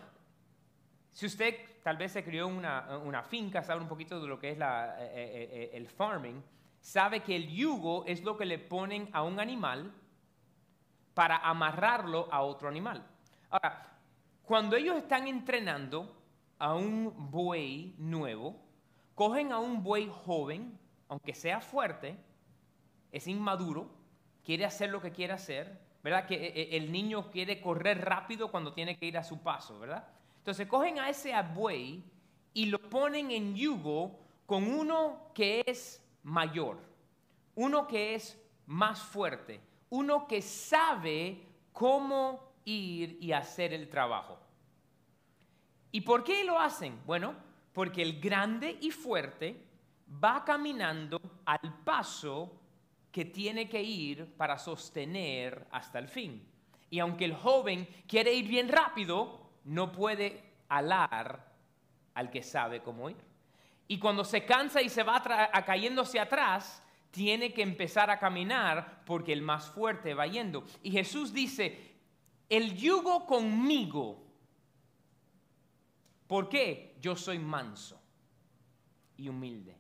si 1.12 1.28
usted 1.28 1.56
tal 1.84 1.98
vez 1.98 2.14
se 2.14 2.24
crió 2.24 2.48
una, 2.48 3.22
finca, 3.30 3.62
sabe 3.62 3.80
un 3.80 3.88
poquito 3.88 4.20
de 4.20 4.28
lo 4.28 4.40
que 4.40 4.54
es 4.54 4.58
eh, 4.58 4.64
eh, 4.64 5.50
eh, 5.52 5.70
el 5.76 5.88
farming, 5.88 6.44
sabe 6.80 7.20
que 7.20 7.36
el 7.36 7.48
yugo 7.48 8.06
es 8.08 8.24
lo 8.24 8.38
que 8.38 8.46
le 8.46 8.58
ponen 8.58 9.08
a 9.14 9.22
un 9.22 9.40
animal 9.40 9.94
para 11.14 11.38
amarrarlo 11.38 12.28
a 12.32 12.42
otro 12.42 12.68
animal. 12.68 13.12
Ahora, 13.56 13.88
cuando 14.44 14.76
ellos 14.76 14.98
están 14.98 15.30
entrenando 15.30 16.14
a 16.60 16.76
un 16.76 17.32
buey 17.32 17.96
nuevo, 17.98 18.54
cogen 19.14 19.54
a 19.54 19.60
un 19.60 19.82
buey 19.82 20.12
joven, 20.26 20.78
aunque 21.08 21.34
sea 21.34 21.62
fuerte, 21.62 22.18
es 23.14 23.28
inmaduro, 23.28 23.90
quiere 24.44 24.66
hacer 24.66 24.90
lo 24.90 25.00
que 25.00 25.14
quiere 25.14 25.32
hacer, 25.32 25.80
¿verdad? 26.04 26.26
Que 26.26 26.36
eh, 26.36 26.52
eh, 26.54 26.70
el 26.74 26.92
niño 26.92 27.32
quiere 27.32 27.62
correr 27.62 28.04
rápido 28.04 28.52
cuando 28.52 28.74
tiene 28.74 28.98
que 28.98 29.06
ir 29.06 29.18
a 29.18 29.24
su 29.24 29.42
paso, 29.42 29.80
¿verdad? 29.80 30.06
Entonces 30.40 30.68
cogen 30.68 31.00
a 31.00 31.10
ese 31.10 31.32
buey 31.54 32.04
y 32.54 32.66
lo 32.66 32.82
ponen 32.90 33.32
en 33.32 33.56
yugo 33.56 34.20
con 34.46 34.68
uno 34.70 35.32
que 35.34 35.64
es 35.66 36.06
mayor, 36.24 36.78
uno 37.56 37.88
que 37.88 38.16
es 38.16 38.38
más 38.66 39.00
fuerte, 39.00 39.62
uno 39.92 40.28
que 40.28 40.42
sabe 40.42 41.42
cómo 41.72 42.45
ir 42.66 43.18
y 43.22 43.32
hacer 43.32 43.74
el 43.74 43.90
trabajo. 43.90 44.40
¿Y 45.92 46.02
por 46.02 46.24
qué 46.24 46.44
lo 46.44 46.60
hacen? 46.60 47.00
Bueno, 47.06 47.36
porque 47.72 48.02
el 48.02 48.20
grande 48.20 48.78
y 48.82 48.92
fuerte 48.92 49.64
va 50.24 50.44
caminando 50.44 51.22
al 51.46 51.84
paso 51.84 52.60
que 53.12 53.26
tiene 53.26 53.70
que 53.70 53.82
ir 53.82 54.36
para 54.36 54.58
sostener 54.58 55.68
hasta 55.72 56.00
el 56.00 56.10
fin. 56.10 56.46
Y 56.90 57.00
aunque 57.00 57.26
el 57.26 57.34
joven 57.34 57.88
quiere 58.08 58.34
ir 58.34 58.48
bien 58.48 58.68
rápido, 58.68 59.52
no 59.64 59.92
puede 59.92 60.44
alar 60.68 61.54
al 62.14 62.30
que 62.30 62.44
sabe 62.44 62.82
cómo 62.82 63.10
ir. 63.10 63.18
Y 63.88 64.00
cuando 64.00 64.24
se 64.24 64.46
cansa 64.46 64.82
y 64.82 64.90
se 64.90 65.04
va 65.04 65.22
cayendo 65.66 66.02
hacia 66.02 66.24
atrás, 66.24 66.84
tiene 67.12 67.54
que 67.54 67.62
empezar 67.62 68.10
a 68.10 68.20
caminar 68.20 69.04
porque 69.06 69.32
el 69.32 69.42
más 69.42 69.70
fuerte 69.70 70.14
va 70.14 70.28
yendo. 70.28 70.66
Y 70.84 70.92
Jesús 70.92 71.32
dice, 71.32 71.95
el 72.50 72.76
yugo 72.76 73.26
conmigo. 73.26 74.24
¿Por 76.28 76.50
qué? 76.50 76.98
Yo 77.02 77.16
soy 77.16 77.40
manso 77.40 78.02
y 79.18 79.30
humilde. 79.30 79.78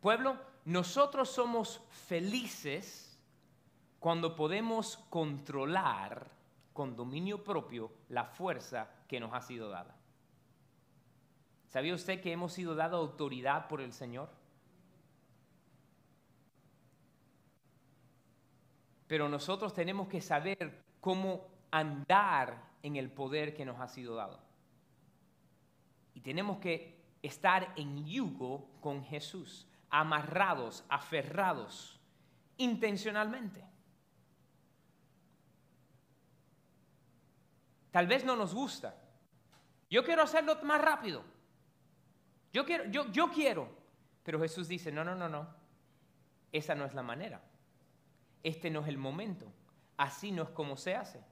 Pueblo, 0.00 0.38
nosotros 0.64 1.30
somos 1.30 1.80
felices 1.90 3.18
cuando 4.00 4.34
podemos 4.34 4.98
controlar 5.10 6.30
con 6.72 6.96
dominio 6.96 7.42
propio 7.42 7.90
la 8.08 8.24
fuerza 8.24 8.90
que 9.08 9.20
nos 9.20 9.32
ha 9.32 9.40
sido 9.40 9.68
dada. 9.68 9.96
¿Sabía 11.68 11.94
usted 11.94 12.20
que 12.20 12.32
hemos 12.32 12.52
sido 12.52 12.74
dado 12.74 12.96
autoridad 12.96 13.68
por 13.68 13.80
el 13.80 13.92
Señor? 13.92 14.30
Pero 19.06 19.28
nosotros 19.28 19.72
tenemos 19.72 20.08
que 20.08 20.20
saber 20.20 20.85
cómo 21.00 21.46
andar 21.70 22.62
en 22.82 22.96
el 22.96 23.10
poder 23.10 23.54
que 23.54 23.64
nos 23.64 23.80
ha 23.80 23.88
sido 23.88 24.14
dado. 24.14 24.38
Y 26.14 26.20
tenemos 26.20 26.58
que 26.58 26.96
estar 27.22 27.72
en 27.76 28.06
yugo 28.06 28.68
con 28.80 29.04
Jesús 29.04 29.66
amarrados, 29.90 30.84
aferrados, 30.88 31.98
intencionalmente. 32.56 33.64
Tal 37.90 38.06
vez 38.06 38.24
no 38.24 38.36
nos 38.36 38.54
gusta. 38.54 38.94
Yo 39.88 40.04
quiero 40.04 40.22
hacerlo 40.22 40.58
más 40.64 40.80
rápido. 40.80 41.24
Yo 42.52 42.64
quiero, 42.64 42.84
yo, 42.90 43.10
yo 43.10 43.30
quiero. 43.30 43.68
Pero 44.22 44.40
Jesús 44.40 44.68
dice, 44.68 44.92
no, 44.92 45.04
no, 45.04 45.14
no, 45.14 45.28
no. 45.28 45.48
Esa 46.52 46.74
no 46.74 46.84
es 46.84 46.94
la 46.94 47.02
manera. 47.02 47.40
Este 48.42 48.70
no 48.70 48.80
es 48.80 48.88
el 48.88 48.98
momento. 48.98 49.50
Así 49.96 50.30
no 50.30 50.42
es 50.42 50.50
como 50.50 50.76
se 50.76 50.94
hace. 50.94 51.22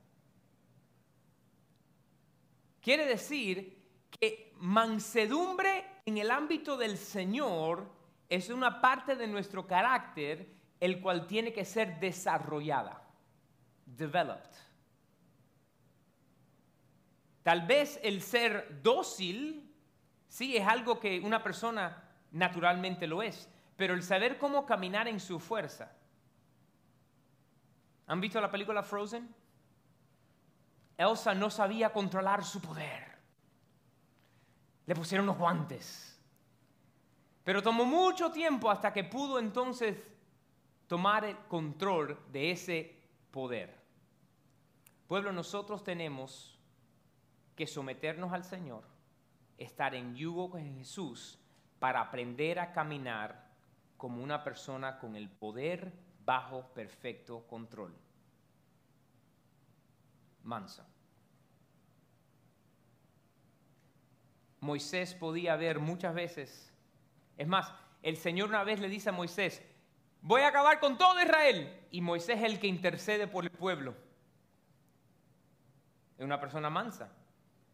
Quiere 2.81 3.07
decir 3.07 3.83
que 4.11 4.53
mansedumbre 4.57 5.85
en 6.07 6.19
el 6.19 6.31
ámbito 6.31 6.77
del 6.77 6.99
Señor 6.99 7.91
es 8.29 8.51
una 8.51 8.81
parte 8.81 9.17
de 9.17 9.27
nuestro 9.27 9.67
carácter 9.67 10.55
el 10.81 11.01
cual 11.01 11.27
tiene 11.27 11.53
que 11.53 11.65
ser 11.65 11.99
desarrollada, 11.99 13.03
developed. 13.87 14.51
Tal 17.43 17.67
vez 17.67 18.01
el 18.03 18.23
ser 18.23 18.83
dócil, 18.83 19.75
sí, 20.29 20.57
es 20.57 20.67
algo 20.67 20.99
que 20.99 21.21
una 21.21 21.43
persona 21.43 22.11
naturalmente 22.33 23.07
lo 23.07 23.23
es, 23.23 23.49
pero 23.77 23.95
el 23.95 24.03
saber 24.03 24.39
cómo 24.39 24.67
caminar 24.67 25.09
en 25.09 25.21
su 25.21 25.39
fuerza. 25.39 25.97
¿Han 28.07 28.21
visto 28.21 28.41
la 28.41 28.51
película 28.51 28.83
Frozen? 28.83 29.35
Elsa 30.97 31.35
no 31.35 31.51
sabía 31.51 31.93
controlar 31.93 32.45
su 32.45 32.61
poder. 32.61 33.19
Le 34.87 34.95
pusieron 34.95 35.27
los 35.27 35.37
guantes 35.37 36.15
pero 37.45 37.63
tomó 37.63 37.85
mucho 37.85 38.33
tiempo 38.33 38.71
hasta 38.71 38.93
que 38.93 39.05
pudo 39.05 39.39
entonces 39.39 40.03
tomar 40.87 41.27
el 41.27 41.37
control 41.47 42.19
de 42.33 42.51
ese 42.51 42.97
poder. 43.31 43.79
Pueblo, 45.07 45.31
nosotros 45.31 45.85
tenemos 45.85 46.59
que 47.55 47.67
someternos 47.67 48.33
al 48.33 48.45
Señor, 48.45 48.85
estar 49.59 49.95
en 49.95 50.17
yugo 50.17 50.51
con 50.51 50.75
Jesús 50.79 51.39
para 51.79 52.01
aprender 52.01 52.59
a 52.59 52.73
caminar 52.73 53.53
como 53.99 54.23
una 54.23 54.43
persona 54.43 54.99
con 54.99 55.15
el 55.15 55.29
poder 55.29 55.93
bajo 56.25 56.63
perfecto 56.75 57.47
control. 57.47 57.95
Mansa. 60.43 60.87
Moisés 64.61 65.15
podía 65.15 65.57
ver 65.57 65.79
muchas 65.79 66.15
veces 66.15 66.75
es 67.37 67.49
más, 67.49 67.73
el 68.03 68.17
Señor 68.17 68.49
una 68.49 68.65
vez 68.65 68.81
le 68.81 68.89
dice 68.89 69.09
a 69.09 69.13
Moisés, 69.13 69.63
voy 70.21 70.43
a 70.43 70.49
acabar 70.49 70.79
con 70.81 70.97
todo 70.99 71.21
Israel. 71.21 71.87
Y 71.91 72.01
Moisés 72.01 72.39
es 72.39 72.45
el 72.45 72.61
que 72.61 72.67
intercede 72.67 73.27
por 73.27 73.45
el 73.45 73.51
pueblo. 73.51 73.95
Es 76.19 76.25
una 76.25 76.41
persona 76.41 76.71
mansa. 76.71 77.13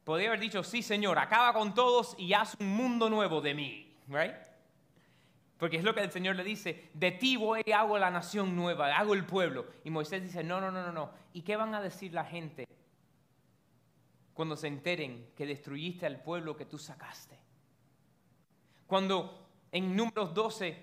Podría 0.05 0.29
haber 0.29 0.41
dicho, 0.41 0.63
sí 0.63 0.83
Señor, 0.83 1.19
acaba 1.19 1.53
con 1.53 1.75
todos 1.75 2.15
y 2.19 2.33
haz 2.33 2.57
un 2.59 2.75
mundo 2.75 3.11
nuevo 3.11 3.41
de 3.41 3.55
mí. 3.55 3.97
Right? 4.09 4.50
Porque 5.61 5.77
es 5.77 5.85
lo 5.85 5.95
que 5.95 6.01
el 6.01 6.11
Señor 6.11 6.37
le 6.37 6.43
dice, 6.43 6.91
de 6.95 7.13
ti 7.13 7.37
voy 7.37 7.61
y 7.67 7.73
hago 7.73 7.99
la 7.99 8.11
nación 8.11 8.57
nueva, 8.57 8.97
hago 8.97 9.13
el 9.13 9.27
pueblo. 9.27 9.67
Y 9.85 9.91
Moisés 9.91 10.23
dice, 10.23 10.43
no, 10.43 10.59
no, 10.59 10.71
no, 10.71 10.83
no, 10.83 10.91
no. 10.91 11.11
¿Y 11.35 11.43
qué 11.43 11.55
van 11.55 11.75
a 11.75 11.83
decir 11.83 12.15
la 12.15 12.25
gente 12.25 12.67
cuando 14.33 14.57
se 14.57 14.69
enteren 14.69 15.33
que 15.37 15.45
destruiste 15.45 16.07
al 16.07 16.23
pueblo 16.23 16.57
que 16.57 16.65
tú 16.65 16.79
sacaste? 16.79 17.39
Cuando 18.87 19.51
en 19.71 19.95
números 19.95 20.33
12, 20.33 20.83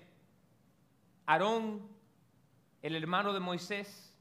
Aarón, 1.26 1.88
el 2.80 2.94
hermano 2.94 3.32
de 3.32 3.40
Moisés, 3.40 4.16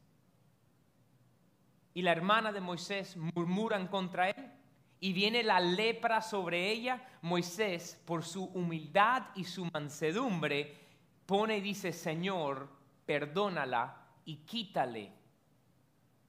y 1.94 2.02
la 2.02 2.14
hermana 2.14 2.52
de 2.52 2.62
Moisés 2.62 3.16
murmuran 3.16 3.88
contra 3.88 4.32
él 4.32 4.57
y 5.00 5.14
viene 5.14 5.44
la 5.44 5.60
lepra 5.60 6.22
sobre 6.22 6.72
ella, 6.72 7.06
Moisés, 7.22 8.02
por 8.06 8.24
su 8.24 8.46
humildad 8.46 9.24
y 9.36 9.44
su 9.44 9.68
mansedumbre, 9.74 10.78
pone 11.26 11.58
y 11.58 11.62
dice, 11.62 11.94
Señor, 11.94 12.70
perdónala 13.06 13.96
y 14.26 14.38
quítale 14.38 15.12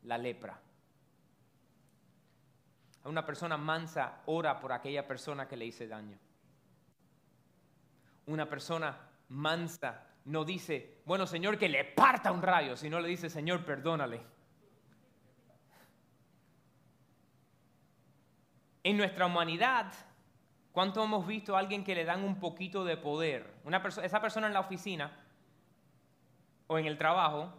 la 0.04 0.18
lepra. 0.18 0.60
A 3.04 3.08
una 3.08 3.24
persona 3.24 3.56
mansa 3.56 4.22
ora 4.26 4.60
por 4.60 4.72
aquella 4.72 5.06
persona 5.06 5.48
que 5.48 5.56
le 5.56 5.66
hice 5.66 5.88
daño 5.88 6.18
una 8.28 8.48
persona 8.48 8.96
mansa 9.28 10.04
no 10.26 10.44
dice, 10.44 11.00
bueno 11.06 11.26
Señor, 11.26 11.58
que 11.58 11.68
le 11.68 11.84
parta 11.84 12.30
un 12.30 12.42
rayo, 12.42 12.76
sino 12.76 13.00
le 13.00 13.08
dice, 13.08 13.30
Señor, 13.30 13.64
perdónale. 13.64 14.20
En 18.88 18.96
nuestra 18.96 19.26
humanidad, 19.26 19.92
¿cuánto 20.72 21.04
hemos 21.04 21.26
visto 21.26 21.54
a 21.54 21.58
alguien 21.58 21.84
que 21.84 21.94
le 21.94 22.06
dan 22.06 22.24
un 22.24 22.40
poquito 22.40 22.86
de 22.86 22.96
poder? 22.96 23.52
Una 23.64 23.82
esa 24.02 24.18
persona 24.22 24.46
en 24.46 24.54
la 24.54 24.60
oficina 24.60 25.12
o 26.68 26.78
en 26.78 26.86
el 26.86 26.96
trabajo 26.96 27.52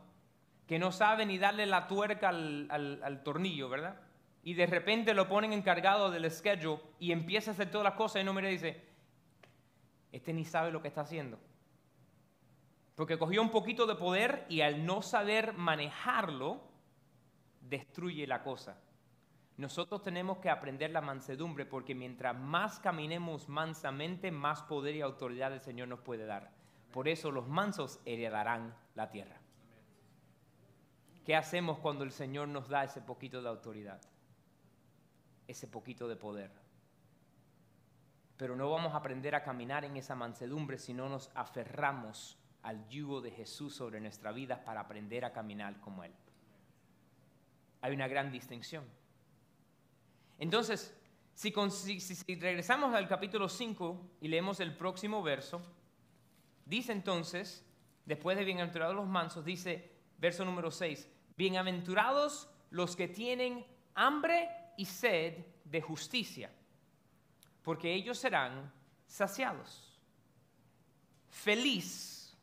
que 0.65 0.79
no 0.79 0.91
sabe 0.91 1.27
ni 1.27 1.37
darle 1.37 1.67
la 1.67 1.87
tuerca 1.87 2.29
al, 2.29 2.65
al- 2.71 3.03
al 3.03 3.21
tornillo, 3.21 3.69
¿verdad? 3.69 4.01
Y 4.41 4.55
de 4.55 4.65
repente 4.65 5.13
lo 5.13 5.29
ponen 5.29 5.53
encargado 5.53 6.09
del 6.09 6.31
schedule 6.31 6.81
y 6.97 7.11
empieza 7.11 7.51
a 7.51 7.53
hacer 7.53 7.69
todas 7.69 7.85
las 7.85 7.93
cosas 7.93 8.23
y 8.23 8.25
no 8.25 8.33
mira 8.33 8.49
y 8.49 8.53
dice, 8.53 8.83
este 10.11 10.33
ni 10.33 10.45
sabe 10.45 10.71
lo 10.71 10.81
que 10.81 10.87
está 10.87 11.01
haciendo. 11.01 11.37
Porque 12.95 13.19
cogió 13.19 13.43
un 13.43 13.51
poquito 13.51 13.85
de 13.85 13.93
poder 13.93 14.47
y 14.49 14.61
al 14.61 14.83
no 14.83 15.03
saber 15.03 15.53
manejarlo, 15.53 16.59
destruye 17.61 18.25
la 18.25 18.41
cosa. 18.41 18.81
Nosotros 19.59 20.01
tenemos 20.01 20.37
que 20.37 20.49
aprender 20.49 20.89
la 20.89 21.01
mansedumbre 21.01 21.65
porque 21.65 21.93
mientras 21.93 22.33
más 22.33 22.79
caminemos 22.79 23.49
mansamente, 23.49 24.31
más 24.31 24.61
poder 24.61 24.95
y 24.95 25.01
autoridad 25.01 25.51
el 25.51 25.59
Señor 25.59 25.89
nos 25.89 25.99
puede 25.99 26.25
dar. 26.25 26.49
Por 26.93 27.09
eso 27.09 27.29
los 27.29 27.45
mansos 27.49 27.99
heredarán 28.05 28.73
la 28.95 29.09
tierra. 29.09 29.35
¿Qué 31.25 31.35
hacemos 31.35 31.77
cuando 31.79 32.05
el 32.05 32.13
Señor 32.13 32.47
nos 32.47 32.69
da 32.69 32.85
ese 32.85 33.01
poquito 33.01 33.41
de 33.41 33.49
autoridad? 33.49 33.99
Ese 35.45 35.67
poquito 35.67 36.07
de 36.07 36.15
poder. 36.15 36.51
Pero 38.37 38.55
no 38.55 38.69
vamos 38.71 38.93
a 38.93 38.97
aprender 38.99 39.35
a 39.35 39.43
caminar 39.43 39.83
en 39.83 39.97
esa 39.97 40.15
mansedumbre 40.15 40.77
si 40.77 40.93
no 40.93 41.09
nos 41.09 41.31
aferramos 41.35 42.39
al 42.63 42.87
yugo 42.87 43.19
de 43.19 43.31
Jesús 43.31 43.75
sobre 43.75 43.99
nuestra 43.99 44.31
vida 44.31 44.63
para 44.63 44.79
aprender 44.79 45.25
a 45.25 45.33
caminar 45.33 45.81
como 45.81 46.05
Él. 46.05 46.13
Hay 47.81 47.93
una 47.93 48.07
gran 48.07 48.31
distinción. 48.31 48.85
Entonces, 50.39 50.97
si, 51.33 51.51
regresamos 52.35 52.95
al 52.95 53.07
capítulo 53.07 53.49
5 53.49 54.17
y 54.21 54.29
leemos 54.29 54.61
el 54.61 54.75
próximo 54.75 55.21
verso, 55.21 55.61
dice 56.65 56.93
entonces, 56.93 57.65
después 58.05 58.37
de 58.37 58.45
bienaventurados 58.45 58.95
los 58.95 59.07
mansos, 59.07 59.43
dice, 59.43 59.91
verso 60.17 60.45
número 60.45 60.71
6, 60.71 61.09
bienaventurados 61.35 62.49
los 62.71 62.95
que 62.95 63.09
tienen 63.09 63.65
hambre 63.95 64.49
y 64.77 64.85
sed 64.85 65.45
de 65.65 65.81
justicia, 65.81 66.49
porque 67.61 67.93
ellos 67.93 68.17
serán 68.17 68.71
saciados. 69.07 69.99
Feliz, 71.27 72.37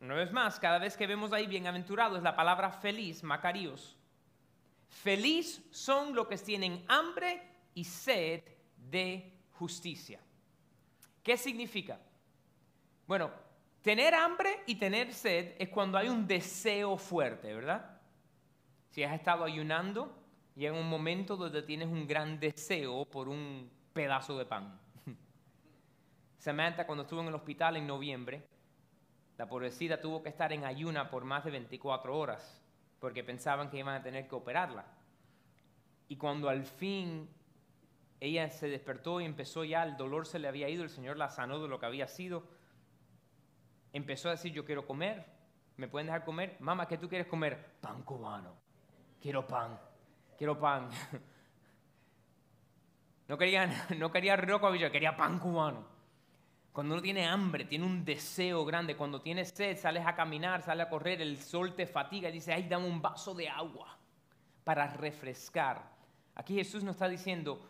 una 0.00 0.14
vez 0.14 0.32
más, 0.32 0.60
cada 0.60 0.78
vez 0.78 0.96
que 0.96 1.08
vemos 1.08 1.32
ahí 1.32 1.48
bienaventurado 1.48 2.16
es 2.16 2.22
la 2.22 2.36
palabra 2.36 2.70
feliz, 2.70 3.24
Macarios. 3.24 3.96
Feliz 4.94 5.62
son 5.70 6.14
los 6.14 6.28
que 6.28 6.38
tienen 6.38 6.84
hambre 6.88 7.42
y 7.74 7.84
sed 7.84 8.42
de 8.76 9.32
justicia. 9.50 10.20
¿Qué 11.22 11.36
significa? 11.36 12.00
Bueno, 13.06 13.30
tener 13.82 14.14
hambre 14.14 14.62
y 14.66 14.76
tener 14.76 15.12
sed 15.12 15.56
es 15.58 15.68
cuando 15.68 15.98
hay 15.98 16.08
un 16.08 16.26
deseo 16.26 16.96
fuerte, 16.96 17.52
¿verdad? 17.52 18.00
Si 18.90 19.02
has 19.02 19.12
estado 19.12 19.44
ayunando, 19.44 20.16
llega 20.54 20.78
un 20.78 20.88
momento 20.88 21.36
donde 21.36 21.62
tienes 21.62 21.88
un 21.88 22.06
gran 22.06 22.38
deseo 22.38 23.04
por 23.04 23.28
un 23.28 23.68
pedazo 23.92 24.38
de 24.38 24.46
pan. 24.46 24.80
Samantha, 26.38 26.86
cuando 26.86 27.02
estuvo 27.02 27.20
en 27.20 27.28
el 27.28 27.34
hospital 27.34 27.76
en 27.76 27.86
noviembre, 27.86 28.46
la 29.36 29.46
pobrecita 29.46 30.00
tuvo 30.00 30.22
que 30.22 30.28
estar 30.28 30.52
en 30.52 30.64
ayuna 30.64 31.10
por 31.10 31.24
más 31.24 31.44
de 31.44 31.50
24 31.50 32.16
horas 32.16 32.63
porque 33.04 33.22
pensaban 33.22 33.68
que 33.68 33.76
iban 33.76 33.96
a 33.96 34.02
tener 34.02 34.26
que 34.26 34.34
operarla. 34.34 34.86
Y 36.08 36.16
cuando 36.16 36.48
al 36.48 36.64
fin 36.64 37.28
ella 38.18 38.48
se 38.48 38.66
despertó 38.66 39.20
y 39.20 39.26
empezó 39.26 39.62
ya, 39.62 39.82
el 39.82 39.98
dolor 39.98 40.26
se 40.26 40.38
le 40.38 40.48
había 40.48 40.70
ido, 40.70 40.82
el 40.82 40.88
Señor 40.88 41.18
la 41.18 41.28
sanó 41.28 41.60
de 41.60 41.68
lo 41.68 41.78
que 41.78 41.84
había 41.84 42.08
sido, 42.08 42.44
empezó 43.92 44.28
a 44.28 44.30
decir, 44.30 44.54
yo 44.54 44.64
quiero 44.64 44.86
comer, 44.86 45.26
¿me 45.76 45.86
pueden 45.86 46.06
dejar 46.06 46.24
comer? 46.24 46.56
Mamá, 46.60 46.88
¿qué 46.88 46.96
tú 46.96 47.10
quieres 47.10 47.26
comer? 47.26 47.72
Pan 47.82 48.00
cubano. 48.04 48.54
Quiero 49.20 49.46
pan, 49.46 49.78
quiero 50.38 50.58
pan. 50.58 50.88
No 53.28 53.36
quería, 53.36 53.68
no 53.98 54.10
quería 54.10 54.36
roco 54.36 54.72
quería 54.72 55.14
pan 55.14 55.38
cubano. 55.38 55.93
Cuando 56.74 56.94
uno 56.94 57.02
tiene 57.02 57.24
hambre, 57.24 57.66
tiene 57.66 57.86
un 57.86 58.04
deseo 58.04 58.64
grande, 58.64 58.96
cuando 58.96 59.20
tienes 59.20 59.50
sed, 59.50 59.78
sales 59.78 60.04
a 60.04 60.16
caminar, 60.16 60.60
sales 60.60 60.84
a 60.84 60.90
correr, 60.90 61.22
el 61.22 61.40
sol 61.40 61.72
te 61.76 61.86
fatiga 61.86 62.28
y 62.28 62.32
dice, 62.32 62.52
ay, 62.52 62.64
dame 62.64 62.88
un 62.88 63.00
vaso 63.00 63.32
de 63.32 63.48
agua 63.48 63.96
para 64.64 64.88
refrescar. 64.88 65.88
Aquí 66.34 66.56
Jesús 66.56 66.82
nos 66.82 66.96
está 66.96 67.08
diciendo, 67.08 67.64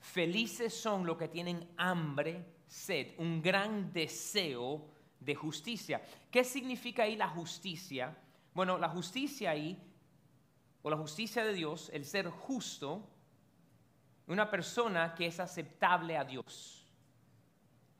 felices 0.00 0.74
son 0.74 1.06
los 1.06 1.16
que 1.16 1.28
tienen 1.28 1.64
hambre, 1.76 2.44
sed, 2.66 3.14
un 3.18 3.40
gran 3.40 3.92
deseo 3.92 4.84
de 5.20 5.36
justicia. 5.36 6.02
¿Qué 6.28 6.42
significa 6.42 7.04
ahí 7.04 7.14
la 7.14 7.28
justicia? 7.28 8.18
Bueno, 8.52 8.78
la 8.78 8.88
justicia 8.88 9.52
ahí, 9.52 9.80
o 10.82 10.90
la 10.90 10.96
justicia 10.96 11.44
de 11.44 11.52
Dios, 11.52 11.88
el 11.94 12.04
ser 12.04 12.28
justo, 12.28 13.08
una 14.26 14.50
persona 14.50 15.14
que 15.14 15.26
es 15.26 15.38
aceptable 15.38 16.16
a 16.16 16.24
Dios. 16.24 16.79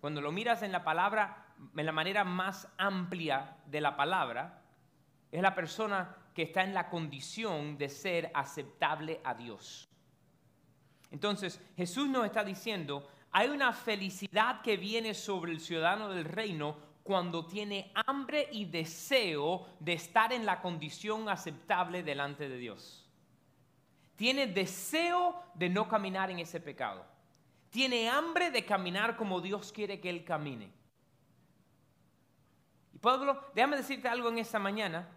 Cuando 0.01 0.21
lo 0.21 0.33
miras 0.33 0.63
en 0.63 0.73
la 0.73 0.83
palabra, 0.83 1.47
en 1.77 1.87
la 1.87 1.93
manera 1.93 2.25
más 2.25 2.69
amplia 2.79 3.57
de 3.67 3.81
la 3.81 3.97
palabra, 3.97 4.63
es 5.31 5.43
la 5.43 5.55
persona 5.55 6.17
que 6.35 6.43
está 6.43 6.63
en 6.63 6.75
la 6.75 6.89
condición 6.89 7.77
de 7.77 7.89
ser 7.89 8.31
aceptable 8.35 9.21
a 9.25 9.35
Dios. 9.35 9.89
Entonces, 11.11 11.61
Jesús 11.77 12.09
nos 12.09 12.25
está 12.25 12.45
diciendo, 12.45 13.09
hay 13.33 13.49
una 13.49 13.73
felicidad 13.73 14.63
que 14.63 14.77
viene 14.77 15.15
sobre 15.15 15.53
el 15.53 15.61
ciudadano 15.61 16.09
del 16.09 16.25
reino 16.25 16.77
cuando 17.03 17.47
tiene 17.47 17.93
hambre 18.07 18.49
y 18.53 18.67
deseo 18.67 19.67
de 19.81 19.95
estar 19.95 20.33
en 20.33 20.47
la 20.47 20.61
condición 20.61 21.29
aceptable 21.29 22.03
delante 22.03 22.49
de 22.49 22.57
Dios. 22.57 23.09
Tiene 24.17 24.47
deseo 24.47 25.35
de 25.55 25.69
no 25.69 25.89
caminar 25.89 26.31
en 26.31 26.39
ese 26.39 26.61
pecado. 26.61 27.05
Tiene 27.71 28.09
hambre 28.09 28.51
de 28.51 28.65
caminar 28.65 29.17
como 29.17 29.41
Dios 29.41 29.73
quiere 29.73 30.01
que 30.01 30.11
él 30.11 30.25
camine. 30.25 30.73
Y 32.93 32.99
Pablo, 32.99 33.41
déjame 33.55 33.77
decirte 33.77 34.09
algo 34.09 34.29
en 34.29 34.39
esta 34.39 34.59
mañana. 34.59 35.09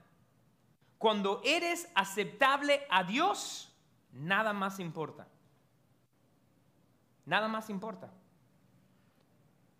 Cuando 0.99 1.41
eres 1.43 1.89
aceptable 1.95 2.85
a 2.89 3.03
Dios, 3.03 3.73
nada 4.13 4.53
más 4.53 4.79
importa. 4.79 5.27
Nada 7.25 7.47
más 7.47 7.69
importa. 7.69 8.09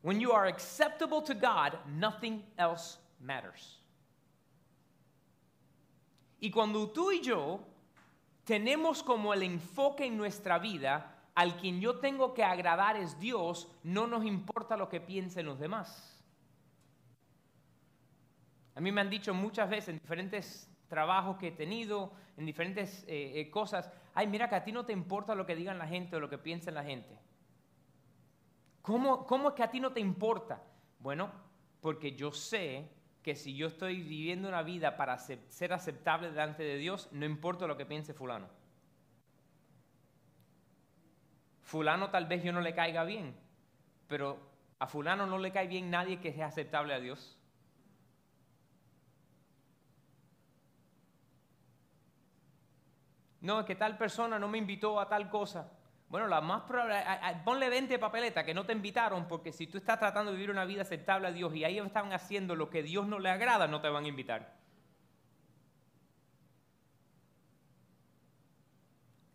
When 0.01 0.19
you 0.19 0.33
are 0.33 0.47
acceptable 0.47 1.21
to 1.21 1.33
God, 1.33 1.77
nothing 1.85 2.43
else 2.57 2.97
matters. 3.19 3.79
Y 6.41 6.51
cuando 6.51 6.89
tú 6.89 7.11
y 7.11 7.21
yo 7.21 7.61
tenemos 8.43 9.01
como 9.01 9.33
el 9.33 9.43
enfoque 9.43 10.05
en 10.05 10.17
nuestra 10.17 10.59
vida, 10.59 11.12
al 11.35 11.57
quien 11.57 11.81
yo 11.81 11.99
tengo 11.99 12.33
que 12.33 12.43
agradar 12.43 12.95
es 12.95 13.19
Dios, 13.19 13.71
no 13.83 14.07
nos 14.07 14.23
importa 14.25 14.77
lo 14.77 14.89
que 14.89 15.01
piensen 15.01 15.45
los 15.45 15.59
demás. 15.59 16.09
A 18.75 18.81
mí 18.81 18.91
me 18.91 19.01
han 19.01 19.09
dicho 19.09 19.33
muchas 19.33 19.69
veces 19.69 19.89
en 19.89 19.99
diferentes 19.99 20.69
trabajos 20.87 21.37
que 21.37 21.47
he 21.47 21.51
tenido, 21.51 22.11
en 22.37 22.45
diferentes 22.45 23.03
eh, 23.07 23.39
eh, 23.39 23.49
cosas, 23.49 23.91
ay, 24.13 24.27
mira 24.27 24.47
que 24.47 24.55
a 24.55 24.63
ti 24.63 24.71
no 24.71 24.85
te 24.85 24.93
importa 24.93 25.35
lo 25.35 25.45
que 25.45 25.55
digan 25.55 25.77
la 25.77 25.87
gente 25.87 26.15
o 26.15 26.19
lo 26.19 26.29
que 26.29 26.37
piensen 26.37 26.75
la 26.75 26.83
gente. 26.83 27.17
¿Cómo, 28.81 29.25
¿Cómo 29.25 29.49
es 29.49 29.55
que 29.55 29.63
a 29.63 29.71
ti 29.71 29.79
no 29.79 29.91
te 29.91 29.99
importa? 29.99 30.61
Bueno, 30.99 31.31
porque 31.81 32.15
yo 32.15 32.31
sé 32.31 32.89
que 33.23 33.35
si 33.35 33.55
yo 33.55 33.67
estoy 33.67 34.03
viviendo 34.03 34.49
una 34.49 34.61
vida 34.61 34.97
para 34.97 35.17
ser 35.17 35.73
aceptable 35.73 36.29
delante 36.29 36.61
de 36.63 36.77
Dios, 36.77 37.07
no 37.11 37.25
importa 37.25 37.65
lo 37.65 37.77
que 37.77 37.85
piense 37.85 38.13
fulano. 38.13 38.47
Fulano 41.73 42.11
tal 42.11 42.27
vez 42.27 42.43
yo 42.43 42.53
no 42.53 42.61
le 42.61 42.75
caiga 42.75 43.03
bien, 43.03 43.35
pero 44.07 44.37
a 44.77 44.85
fulano 44.85 45.25
no 45.25 45.39
le 45.39 45.51
cae 45.51 45.65
bien 45.65 45.89
nadie 45.89 46.19
que 46.19 46.31
sea 46.31 46.45
aceptable 46.45 46.93
a 46.93 46.99
Dios. 46.99 47.35
No, 53.41 53.61
es 53.61 53.65
que 53.65 53.73
tal 53.73 53.97
persona 53.97 54.37
no 54.37 54.47
me 54.47 54.59
invitó 54.59 54.99
a 54.99 55.09
tal 55.09 55.31
cosa. 55.31 55.71
Bueno, 56.09 56.27
la 56.27 56.41
más 56.41 56.61
probable, 56.61 57.03
ponle 57.43 57.69
20 57.69 57.97
papeletas 57.97 58.43
que 58.43 58.53
no 58.53 58.67
te 58.67 58.73
invitaron, 58.73 59.27
porque 59.27 59.51
si 59.51 59.65
tú 59.65 59.79
estás 59.79 59.97
tratando 59.97 60.29
de 60.29 60.37
vivir 60.37 60.51
una 60.51 60.65
vida 60.65 60.83
aceptable 60.83 61.29
a 61.29 61.31
Dios 61.31 61.55
y 61.55 61.63
ahí 61.63 61.79
están 61.79 62.13
haciendo 62.13 62.55
lo 62.55 62.69
que 62.69 62.83
Dios 62.83 63.07
no 63.07 63.17
le 63.17 63.31
agrada, 63.31 63.65
no 63.65 63.81
te 63.81 63.89
van 63.89 64.05
a 64.05 64.09
invitar. 64.09 64.59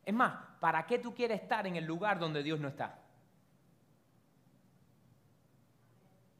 Es 0.04 0.14
más, 0.14 0.47
¿para 0.60 0.86
qué 0.86 0.98
tú 0.98 1.14
quieres 1.14 1.42
estar 1.42 1.66
en 1.66 1.76
el 1.76 1.84
lugar 1.84 2.18
donde 2.18 2.42
Dios 2.42 2.60
no 2.60 2.68
está? 2.68 2.98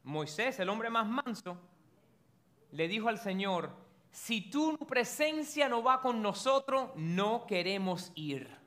Moisés, 0.03 0.59
el 0.59 0.69
hombre 0.69 0.89
más 0.89 1.07
manso, 1.07 1.57
le 2.71 2.87
dijo 2.87 3.09
al 3.09 3.19
Señor, 3.19 3.75
si 4.11 4.49
tu 4.49 4.77
presencia 4.77 5.69
no 5.69 5.83
va 5.83 6.01
con 6.01 6.21
nosotros, 6.21 6.91
no 6.95 7.45
queremos 7.45 8.11
ir. 8.15 8.59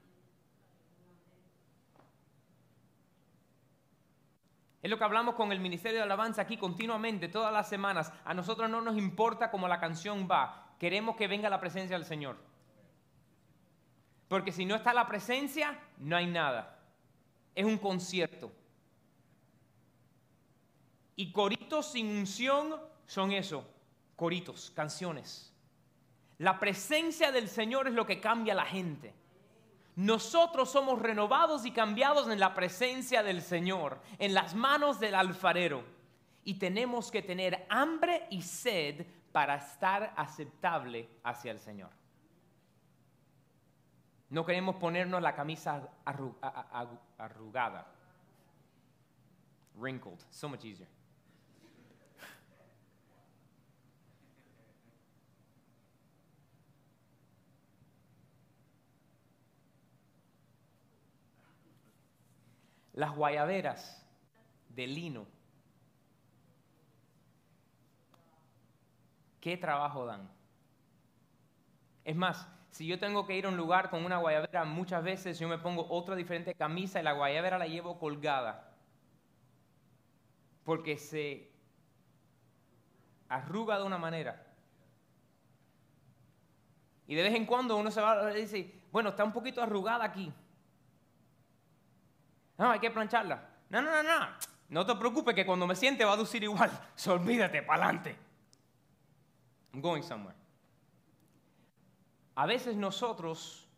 Es 4.82 4.90
lo 4.90 4.98
que 4.98 5.04
hablamos 5.04 5.36
con 5.36 5.52
el 5.52 5.60
Ministerio 5.60 5.98
de 5.98 6.04
Alabanza 6.04 6.42
aquí 6.42 6.56
continuamente, 6.56 7.28
todas 7.28 7.52
las 7.52 7.68
semanas. 7.68 8.12
A 8.24 8.34
nosotros 8.34 8.68
no 8.68 8.80
nos 8.80 8.96
importa 8.96 9.50
cómo 9.50 9.68
la 9.68 9.78
canción 9.78 10.26
va. 10.28 10.74
Queremos 10.78 11.14
que 11.16 11.28
venga 11.28 11.48
la 11.48 11.60
presencia 11.60 11.96
del 11.96 12.04
Señor. 12.04 12.36
Porque 14.33 14.51
si 14.51 14.64
no 14.64 14.77
está 14.77 14.95
la 14.95 15.07
presencia, 15.07 15.79
no 15.99 16.16
hay 16.16 16.27
nada. 16.27 16.79
Es 17.55 17.66
un 17.66 17.77
concierto. 17.77 18.51
Y 21.16 21.31
coritos 21.31 21.92
sin 21.92 22.07
unción 22.07 22.81
son 23.05 23.33
eso, 23.33 23.68
coritos, 24.16 24.71
canciones. 24.71 25.55
La 26.38 26.59
presencia 26.59 27.31
del 27.31 27.47
Señor 27.47 27.88
es 27.88 27.92
lo 27.92 28.07
que 28.07 28.21
cambia 28.21 28.55
a 28.55 28.57
la 28.57 28.64
gente. 28.64 29.12
Nosotros 29.97 30.73
somos 30.73 30.99
renovados 30.99 31.66
y 31.66 31.71
cambiados 31.71 32.31
en 32.31 32.40
la 32.40 32.55
presencia 32.55 33.23
del 33.23 33.42
Señor, 33.42 34.01
en 34.18 34.33
las 34.33 34.55
manos 34.55 34.99
del 34.99 35.14
alfarero. 35.14 35.85
Y 36.42 36.55
tenemos 36.55 37.11
que 37.11 37.21
tener 37.21 37.66
hambre 37.68 38.29
y 38.31 38.40
sed 38.40 39.05
para 39.31 39.57
estar 39.57 40.14
aceptable 40.16 41.07
hacia 41.23 41.53
el 41.53 41.61
Señor. 41.61 41.90
No 44.33 44.47
queremos 44.47 44.77
ponernos 44.77 45.21
la 45.21 45.35
camisa 45.35 45.90
arrugada. 47.18 47.87
Wrinkled, 49.77 50.18
so 50.31 50.49
much 50.49 50.64
easier. 50.64 50.88
Las 62.95 63.14
guayaberas 63.14 64.03
de 64.71 64.87
lino. 64.87 65.27
¿Qué 69.42 69.59
trabajo 69.59 70.07
dan? 70.07 70.27
Es 72.03 72.16
más, 72.16 72.49
si 72.72 72.87
yo 72.87 72.98
tengo 72.98 73.26
que 73.26 73.37
ir 73.37 73.44
a 73.44 73.50
un 73.50 73.56
lugar 73.58 73.90
con 73.90 74.02
una 74.02 74.16
guayabera, 74.16 74.64
muchas 74.64 75.04
veces 75.04 75.38
yo 75.38 75.46
me 75.46 75.58
pongo 75.58 75.87
otra 75.90 76.16
diferente 76.16 76.54
camisa 76.54 76.98
y 76.98 77.02
la 77.02 77.12
guayabera 77.12 77.58
la 77.58 77.66
llevo 77.66 77.98
colgada. 77.98 78.72
Porque 80.64 80.96
se 80.96 81.52
arruga 83.28 83.78
de 83.78 83.85
una 83.85 83.98
manera. 83.98 84.46
Y 87.06 87.14
de 87.14 87.22
vez 87.24 87.35
en 87.35 87.44
cuando 87.44 87.76
uno 87.76 87.90
se 87.90 88.00
va 88.00 88.32
y 88.32 88.40
dice, 88.40 88.72
bueno, 88.90 89.11
está 89.11 89.22
un 89.22 89.35
poquito 89.35 89.62
arrugada 89.62 90.06
aquí. 90.06 90.32
No, 92.56 92.70
hay 92.70 92.80
que 92.80 92.90
plancharla. 92.90 93.50
No, 93.68 93.82
no, 93.82 93.90
no, 93.90 94.02
no. 94.02 94.28
No 94.70 94.87
te 94.87 94.94
preocupes 94.94 95.35
que 95.35 95.44
cuando 95.44 95.66
me 95.66 95.76
siente 95.76 96.06
va 96.06 96.14
a 96.14 96.16
lucir 96.16 96.42
igual. 96.42 96.70
So, 96.94 97.12
olvídate, 97.12 97.62
para 97.62 97.85
adelante. 97.85 98.16
I'm 99.74 99.82
going 99.82 100.02
somewhere. 100.02 100.41
A 102.35 102.47
veces 102.47 102.77
nosotros 102.77 103.68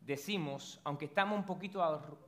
decimos, 0.00 0.80
aunque 0.84 1.04
estamos 1.04 1.38
un 1.38 1.44
poquito 1.44 1.82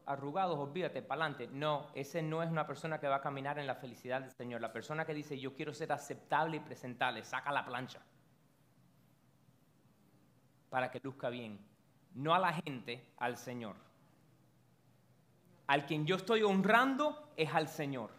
arrugados, 0.06 0.58
olvídate, 0.58 1.02
para 1.02 1.24
adelante. 1.24 1.48
No, 1.52 1.88
ese 1.94 2.22
no 2.22 2.42
es 2.42 2.50
una 2.50 2.66
persona 2.66 3.00
que 3.00 3.08
va 3.08 3.16
a 3.16 3.20
caminar 3.20 3.58
en 3.58 3.66
la 3.66 3.74
felicidad 3.74 4.20
del 4.20 4.30
Señor. 4.30 4.60
La 4.60 4.72
persona 4.72 5.04
que 5.04 5.14
dice, 5.14 5.38
yo 5.38 5.54
quiero 5.54 5.74
ser 5.74 5.92
aceptable 5.92 6.58
y 6.58 6.60
presentable, 6.60 7.24
saca 7.24 7.50
la 7.52 7.64
plancha 7.64 8.00
para 10.68 10.90
que 10.90 11.00
luzca 11.02 11.28
bien 11.30 11.58
no 12.14 12.34
a 12.34 12.38
la 12.38 12.52
gente, 12.52 13.06
al 13.18 13.36
Señor. 13.36 13.76
Al 15.66 15.86
quien 15.86 16.06
yo 16.06 16.16
estoy 16.16 16.42
honrando 16.42 17.32
es 17.36 17.52
al 17.54 17.68
Señor. 17.68 18.10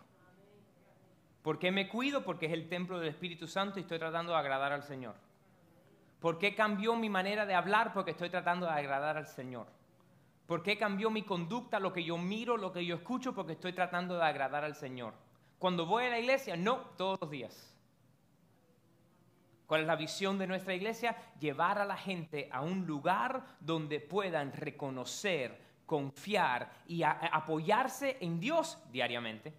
¿Por 1.41 1.57
qué 1.57 1.71
me 1.71 1.89
cuido? 1.89 2.23
Porque 2.23 2.45
es 2.45 2.53
el 2.53 2.69
templo 2.69 2.99
del 2.99 3.09
Espíritu 3.09 3.47
Santo 3.47 3.79
y 3.79 3.83
estoy 3.83 3.97
tratando 3.97 4.33
de 4.33 4.37
agradar 4.37 4.71
al 4.71 4.83
Señor. 4.83 5.15
¿Por 6.19 6.37
qué 6.37 6.53
cambió 6.53 6.95
mi 6.95 7.09
manera 7.09 7.47
de 7.47 7.55
hablar? 7.55 7.93
Porque 7.93 8.11
estoy 8.11 8.29
tratando 8.29 8.67
de 8.67 8.73
agradar 8.73 9.17
al 9.17 9.27
Señor. 9.27 9.65
¿Por 10.45 10.61
qué 10.61 10.77
cambió 10.77 11.09
mi 11.09 11.23
conducta, 11.23 11.79
lo 11.79 11.91
que 11.93 12.03
yo 12.03 12.17
miro, 12.17 12.57
lo 12.57 12.71
que 12.71 12.85
yo 12.85 12.95
escucho? 12.95 13.33
Porque 13.33 13.53
estoy 13.53 13.73
tratando 13.73 14.17
de 14.17 14.23
agradar 14.23 14.63
al 14.63 14.75
Señor. 14.75 15.13
Cuando 15.57 15.85
voy 15.85 16.05
a 16.05 16.09
la 16.09 16.19
iglesia, 16.19 16.55
no, 16.55 16.77
todos 16.97 17.19
los 17.21 17.31
días. 17.31 17.75
¿Cuál 19.65 19.81
es 19.81 19.87
la 19.87 19.95
visión 19.95 20.37
de 20.37 20.47
nuestra 20.47 20.75
iglesia? 20.75 21.15
Llevar 21.39 21.79
a 21.79 21.85
la 21.85 21.95
gente 21.95 22.49
a 22.51 22.61
un 22.61 22.85
lugar 22.85 23.43
donde 23.59 23.99
puedan 23.99 24.51
reconocer, 24.51 25.59
confiar 25.85 26.69
y 26.85 27.03
apoyarse 27.03 28.17
en 28.19 28.39
Dios 28.39 28.77
diariamente. 28.91 29.53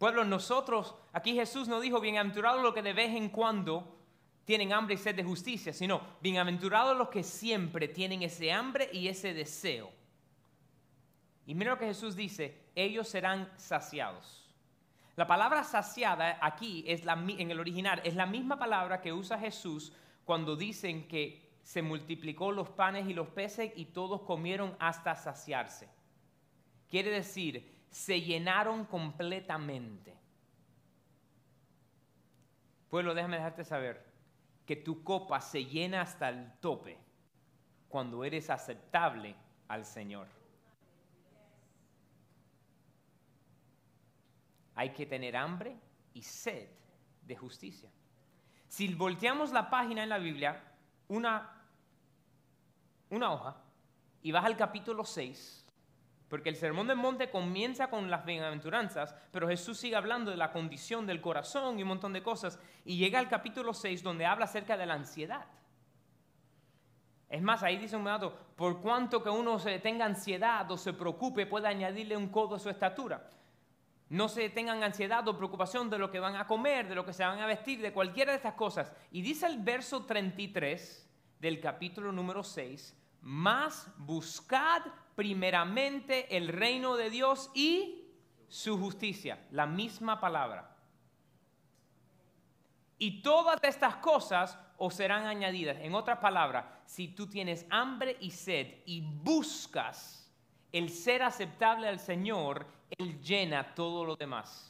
Pueblo, 0.00 0.24
nosotros, 0.24 0.94
aquí 1.12 1.34
Jesús 1.34 1.68
no 1.68 1.78
dijo, 1.78 2.00
bienaventurados 2.00 2.62
los 2.62 2.72
que 2.72 2.80
de 2.80 2.94
vez 2.94 3.14
en 3.14 3.28
cuando 3.28 3.98
tienen 4.46 4.72
hambre 4.72 4.94
y 4.94 4.96
sed 4.96 5.14
de 5.14 5.22
justicia, 5.22 5.74
sino 5.74 6.00
bienaventurados 6.22 6.96
los 6.96 7.10
que 7.10 7.22
siempre 7.22 7.86
tienen 7.86 8.22
ese 8.22 8.50
hambre 8.50 8.88
y 8.94 9.08
ese 9.08 9.34
deseo. 9.34 9.90
Y 11.44 11.54
mira 11.54 11.72
lo 11.72 11.78
que 11.78 11.84
Jesús 11.84 12.16
dice, 12.16 12.56
ellos 12.74 13.08
serán 13.08 13.52
saciados. 13.58 14.50
La 15.16 15.26
palabra 15.26 15.64
saciada 15.64 16.38
aquí 16.40 16.82
es 16.86 17.04
la, 17.04 17.12
en 17.12 17.50
el 17.50 17.60
original 17.60 18.00
es 18.02 18.14
la 18.14 18.24
misma 18.24 18.58
palabra 18.58 19.02
que 19.02 19.12
usa 19.12 19.38
Jesús 19.38 19.92
cuando 20.24 20.56
dicen 20.56 21.08
que 21.08 21.58
se 21.62 21.82
multiplicó 21.82 22.52
los 22.52 22.70
panes 22.70 23.06
y 23.06 23.12
los 23.12 23.28
peces 23.28 23.70
y 23.76 23.84
todos 23.84 24.22
comieron 24.22 24.74
hasta 24.78 25.14
saciarse. 25.14 25.90
Quiere 26.88 27.10
decir, 27.10 27.79
se 27.90 28.20
llenaron 28.20 28.84
completamente. 28.84 30.16
Pueblo, 32.88 33.14
déjame 33.14 33.36
dejarte 33.36 33.64
saber 33.64 34.04
que 34.66 34.76
tu 34.76 35.02
copa 35.04 35.40
se 35.40 35.64
llena 35.64 36.02
hasta 36.02 36.28
el 36.28 36.52
tope 36.60 36.98
cuando 37.88 38.24
eres 38.24 38.50
aceptable 38.50 39.34
al 39.68 39.84
Señor. 39.84 40.28
hay 44.80 44.94
que 44.94 45.04
tener 45.04 45.36
hambre 45.36 45.76
y 46.14 46.22
sed 46.22 46.66
de 47.26 47.36
justicia. 47.36 47.90
Si 48.66 48.94
volteamos 48.94 49.52
la 49.52 49.68
página 49.68 50.02
en 50.02 50.08
la 50.08 50.16
Biblia, 50.16 50.58
una, 51.06 51.66
una 53.10 53.30
hoja, 53.30 53.62
y 54.22 54.32
vas 54.32 54.46
al 54.46 54.56
capítulo 54.56 55.04
6, 55.04 55.59
porque 56.30 56.48
el 56.48 56.56
Sermón 56.56 56.86
del 56.86 56.96
Monte 56.96 57.28
comienza 57.28 57.90
con 57.90 58.08
las 58.08 58.24
bienaventuranzas, 58.24 59.16
pero 59.32 59.48
Jesús 59.48 59.78
sigue 59.78 59.96
hablando 59.96 60.30
de 60.30 60.36
la 60.36 60.52
condición 60.52 61.04
del 61.04 61.20
corazón 61.20 61.78
y 61.78 61.82
un 61.82 61.88
montón 61.88 62.12
de 62.12 62.22
cosas, 62.22 62.60
y 62.84 62.96
llega 62.96 63.18
al 63.18 63.28
capítulo 63.28 63.74
6 63.74 64.04
donde 64.04 64.24
habla 64.24 64.44
acerca 64.44 64.76
de 64.76 64.86
la 64.86 64.94
ansiedad. 64.94 65.44
Es 67.28 67.42
más, 67.42 67.64
ahí 67.64 67.78
dice 67.78 67.96
un 67.96 68.04
dato, 68.04 68.32
por 68.54 68.80
cuanto 68.80 69.22
que 69.22 69.28
uno 69.28 69.58
se 69.58 69.80
tenga 69.80 70.04
ansiedad 70.04 70.70
o 70.70 70.76
se 70.76 70.92
preocupe, 70.92 71.46
puede 71.46 71.66
añadirle 71.66 72.16
un 72.16 72.28
codo 72.28 72.54
a 72.54 72.58
su 72.60 72.70
estatura. 72.70 73.28
No 74.08 74.28
se 74.28 74.50
tengan 74.50 74.82
ansiedad 74.84 75.26
o 75.26 75.36
preocupación 75.36 75.90
de 75.90 75.98
lo 75.98 76.12
que 76.12 76.20
van 76.20 76.36
a 76.36 76.46
comer, 76.46 76.88
de 76.88 76.94
lo 76.94 77.04
que 77.04 77.12
se 77.12 77.24
van 77.24 77.40
a 77.40 77.46
vestir, 77.46 77.80
de 77.80 77.92
cualquiera 77.92 78.30
de 78.30 78.36
estas 78.36 78.54
cosas. 78.54 78.92
Y 79.10 79.22
dice 79.22 79.46
el 79.46 79.58
verso 79.58 80.04
33 80.04 81.08
del 81.40 81.60
capítulo 81.60 82.12
número 82.12 82.44
6, 82.44 82.96
más 83.22 83.88
buscad 83.98 84.82
primeramente 85.14 86.36
el 86.36 86.48
reino 86.48 86.96
de 86.96 87.10
Dios 87.10 87.50
y 87.54 88.04
su 88.48 88.78
justicia, 88.78 89.46
la 89.50 89.66
misma 89.66 90.20
palabra. 90.20 90.76
Y 92.98 93.22
todas 93.22 93.58
estas 93.62 93.96
cosas 93.96 94.58
os 94.76 94.94
serán 94.94 95.26
añadidas. 95.26 95.78
En 95.80 95.94
otras 95.94 96.18
palabras, 96.18 96.66
si 96.84 97.08
tú 97.08 97.26
tienes 97.28 97.66
hambre 97.70 98.16
y 98.20 98.30
sed 98.30 98.82
y 98.86 99.00
buscas 99.00 100.30
el 100.72 100.90
ser 100.90 101.22
aceptable 101.22 101.88
al 101.88 101.98
Señor, 101.98 102.66
él 102.98 103.20
llena 103.22 103.74
todo 103.74 104.04
lo 104.04 104.16
demás. 104.16 104.69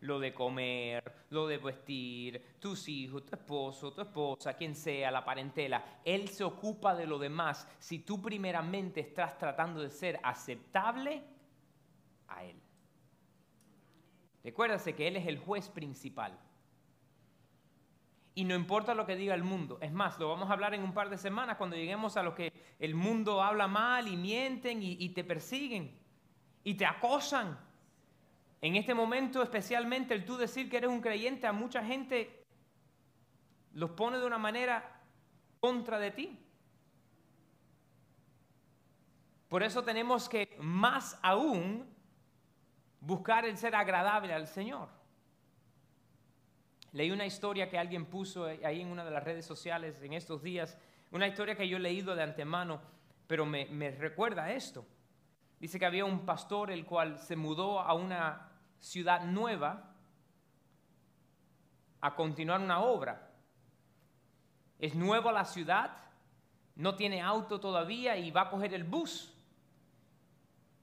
Lo 0.00 0.18
de 0.18 0.32
comer, 0.32 1.26
lo 1.30 1.46
de 1.46 1.58
vestir, 1.58 2.56
tus 2.58 2.88
hijos, 2.88 3.26
tu 3.26 3.36
esposo, 3.36 3.92
tu 3.92 4.00
esposa, 4.00 4.54
quien 4.54 4.74
sea, 4.74 5.10
la 5.10 5.24
parentela. 5.24 6.00
Él 6.04 6.28
se 6.28 6.44
ocupa 6.44 6.94
de 6.94 7.06
lo 7.06 7.18
demás 7.18 7.68
si 7.78 7.98
tú 7.98 8.20
primeramente 8.20 9.00
estás 9.00 9.36
tratando 9.36 9.80
de 9.80 9.90
ser 9.90 10.18
aceptable 10.22 11.22
a 12.28 12.44
Él. 12.44 12.56
Recuérdase 14.42 14.94
que 14.94 15.06
Él 15.06 15.16
es 15.16 15.26
el 15.26 15.38
juez 15.38 15.68
principal. 15.68 16.38
Y 18.34 18.44
no 18.44 18.54
importa 18.54 18.94
lo 18.94 19.04
que 19.04 19.16
diga 19.16 19.34
el 19.34 19.42
mundo. 19.42 19.78
Es 19.82 19.92
más, 19.92 20.18
lo 20.18 20.28
vamos 20.28 20.48
a 20.48 20.52
hablar 20.52 20.72
en 20.72 20.82
un 20.82 20.94
par 20.94 21.10
de 21.10 21.18
semanas 21.18 21.56
cuando 21.56 21.76
lleguemos 21.76 22.16
a 22.16 22.22
lo 22.22 22.34
que 22.34 22.52
el 22.78 22.94
mundo 22.94 23.42
habla 23.42 23.68
mal 23.68 24.08
y 24.08 24.16
mienten 24.16 24.82
y, 24.82 24.96
y 24.98 25.10
te 25.10 25.24
persiguen 25.24 26.00
y 26.64 26.74
te 26.74 26.86
acosan. 26.86 27.58
En 28.62 28.76
este 28.76 28.92
momento 28.92 29.42
especialmente 29.42 30.12
el 30.14 30.24
tú 30.24 30.36
decir 30.36 30.68
que 30.68 30.76
eres 30.76 30.90
un 30.90 31.00
creyente 31.00 31.46
a 31.46 31.52
mucha 31.52 31.82
gente 31.84 32.44
los 33.72 33.90
pone 33.90 34.18
de 34.18 34.26
una 34.26 34.38
manera 34.38 35.00
contra 35.60 35.98
de 35.98 36.10
ti. 36.10 36.38
Por 39.48 39.62
eso 39.62 39.82
tenemos 39.82 40.28
que 40.28 40.56
más 40.60 41.18
aún 41.22 41.88
buscar 43.00 43.44
el 43.44 43.56
ser 43.56 43.74
agradable 43.74 44.34
al 44.34 44.46
Señor. 44.46 44.88
Leí 46.92 47.10
una 47.10 47.26
historia 47.26 47.68
que 47.68 47.78
alguien 47.78 48.06
puso 48.06 48.44
ahí 48.44 48.80
en 48.80 48.88
una 48.88 49.04
de 49.04 49.10
las 49.10 49.24
redes 49.24 49.46
sociales 49.46 50.02
en 50.02 50.12
estos 50.12 50.42
días, 50.42 50.76
una 51.12 51.26
historia 51.26 51.56
que 51.56 51.68
yo 51.68 51.78
he 51.78 51.80
leído 51.80 52.14
de 52.14 52.22
antemano, 52.22 52.80
pero 53.26 53.46
me, 53.46 53.66
me 53.66 53.90
recuerda 53.90 54.52
esto. 54.52 54.84
Dice 55.58 55.78
que 55.78 55.86
había 55.86 56.04
un 56.04 56.24
pastor 56.26 56.70
el 56.70 56.84
cual 56.84 57.18
se 57.18 57.36
mudó 57.36 57.80
a 57.80 57.94
una 57.94 58.49
ciudad 58.80 59.22
nueva 59.24 59.94
a 62.00 62.14
continuar 62.14 62.60
una 62.60 62.80
obra. 62.80 63.30
Es 64.78 64.94
nuevo 64.94 65.30
la 65.30 65.44
ciudad, 65.44 65.96
no 66.76 66.96
tiene 66.96 67.20
auto 67.20 67.60
todavía 67.60 68.16
y 68.16 68.30
va 68.30 68.42
a 68.42 68.50
coger 68.50 68.74
el 68.74 68.84
bus. 68.84 69.34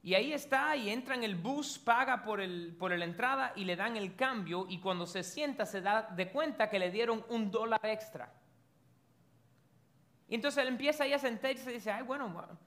Y 0.04 0.14
ahí 0.14 0.32
está 0.32 0.76
y 0.76 0.90
entra 0.90 1.16
en 1.16 1.24
el 1.24 1.36
bus, 1.36 1.80
paga 1.80 2.24
por, 2.24 2.40
el, 2.40 2.76
por 2.80 2.98
la 2.98 3.04
entrada 3.04 3.52
y 3.56 3.66
le 3.66 3.76
dan 3.76 3.98
el 3.98 4.16
cambio 4.16 4.66
y 4.70 4.80
cuando 4.80 5.06
se 5.06 5.24
sienta 5.24 5.66
se 5.66 5.82
da 5.82 6.04
de 6.04 6.32
cuenta 6.32 6.70
que 6.70 6.80
le 6.80 6.92
dieron 6.92 7.26
un 7.30 7.52
dólar 7.52 7.82
extra. 7.84 8.32
Y 10.30 10.36
entonces 10.36 10.62
él 10.62 10.70
empieza 10.70 11.04
ahí 11.04 11.14
a 11.14 11.20
sentarse 11.20 11.72
y 11.72 11.74
dice, 11.74 11.92
ay 11.92 12.04
bueno, 12.04 12.58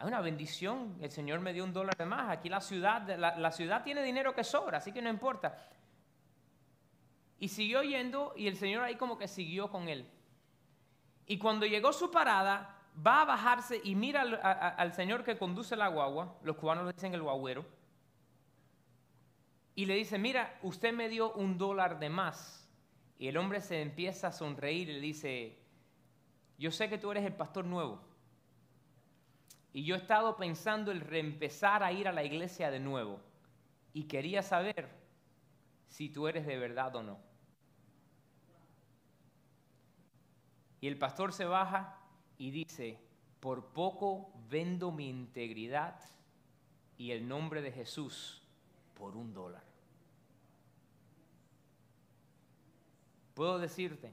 hay 0.00 0.08
una 0.08 0.22
bendición, 0.22 0.96
el 1.02 1.10
Señor 1.10 1.40
me 1.40 1.52
dio 1.52 1.62
un 1.62 1.74
dólar 1.74 1.94
de 1.94 2.06
más, 2.06 2.30
aquí 2.30 2.48
la 2.48 2.62
ciudad, 2.62 3.06
la, 3.18 3.52
ciudad 3.52 3.84
tiene 3.84 4.02
dinero 4.02 4.34
que 4.34 4.42
sobra, 4.42 4.78
así 4.78 4.92
que 4.92 5.02
no 5.02 5.10
importa. 5.10 5.58
Y 7.38 7.48
siguió 7.48 7.82
yendo 7.82 8.32
y 8.34 8.46
el 8.46 8.56
Señor 8.56 8.82
ahí 8.82 8.96
como 8.96 9.18
que 9.18 9.28
siguió 9.28 9.70
con 9.70 9.90
él. 9.90 10.08
Y 11.26 11.36
cuando 11.36 11.66
llegó 11.66 11.92
su 11.92 12.10
parada, 12.10 12.78
va 13.06 13.20
a 13.20 13.24
bajarse 13.26 13.78
y 13.84 13.94
mira 13.94 14.22
al, 14.22 14.94
señor 14.94 15.22
que 15.22 15.36
conduce 15.36 15.76
la 15.76 15.88
guagua, 15.88 16.34
los 16.44 16.56
cubanos 16.56 16.86
le 16.86 16.94
dicen 16.94 17.12
el 17.12 17.20
guagüero, 17.20 17.66
y 19.74 19.84
le 19.84 19.96
dice, 19.96 20.18
mira, 20.18 20.58
usted 20.62 20.94
me 20.94 21.10
dio 21.10 21.34
un 21.34 21.58
dólar 21.58 21.98
de 21.98 22.08
más. 22.08 22.66
Y 23.18 23.28
el 23.28 23.36
hombre 23.36 23.60
se 23.60 23.82
empieza 23.82 24.28
a 24.28 24.32
sonreír 24.32 24.88
y 24.88 24.94
le 24.94 25.00
dice, 25.00 25.58
yo 26.56 26.70
sé 26.70 26.88
que 26.88 26.96
tú 26.96 27.10
eres 27.10 27.26
el 27.26 27.34
pastor 27.34 27.66
nuevo. 27.66 28.09
Y 29.72 29.84
yo 29.84 29.94
he 29.94 29.98
estado 29.98 30.36
pensando 30.36 30.90
en 30.90 31.00
reempezar 31.00 31.82
a 31.82 31.92
ir 31.92 32.08
a 32.08 32.12
la 32.12 32.24
iglesia 32.24 32.70
de 32.70 32.80
nuevo. 32.80 33.20
Y 33.92 34.04
quería 34.04 34.42
saber 34.42 34.88
si 35.88 36.08
tú 36.08 36.26
eres 36.26 36.46
de 36.46 36.58
verdad 36.58 36.94
o 36.96 37.02
no. 37.02 37.18
Y 40.80 40.88
el 40.88 40.98
pastor 40.98 41.32
se 41.32 41.44
baja 41.44 41.98
y 42.38 42.50
dice, 42.50 42.98
por 43.38 43.72
poco 43.72 44.32
vendo 44.48 44.90
mi 44.90 45.08
integridad 45.08 46.00
y 46.96 47.12
el 47.12 47.28
nombre 47.28 47.62
de 47.62 47.70
Jesús 47.70 48.42
por 48.94 49.16
un 49.16 49.32
dólar. 49.32 49.62
Puedo 53.34 53.58
decirte 53.58 54.12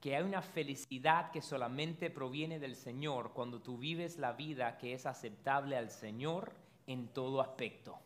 que 0.00 0.16
hay 0.16 0.22
una 0.22 0.40
felicidad 0.40 1.30
que 1.30 1.42
solamente 1.42 2.10
proviene 2.10 2.58
del 2.58 2.74
Señor 2.74 3.32
cuando 3.32 3.60
tú 3.60 3.76
vives 3.76 4.18
la 4.18 4.32
vida 4.32 4.78
que 4.78 4.94
es 4.94 5.04
aceptable 5.04 5.76
al 5.76 5.90
Señor 5.90 6.52
en 6.86 7.08
todo 7.08 7.40
aspecto. 7.40 7.98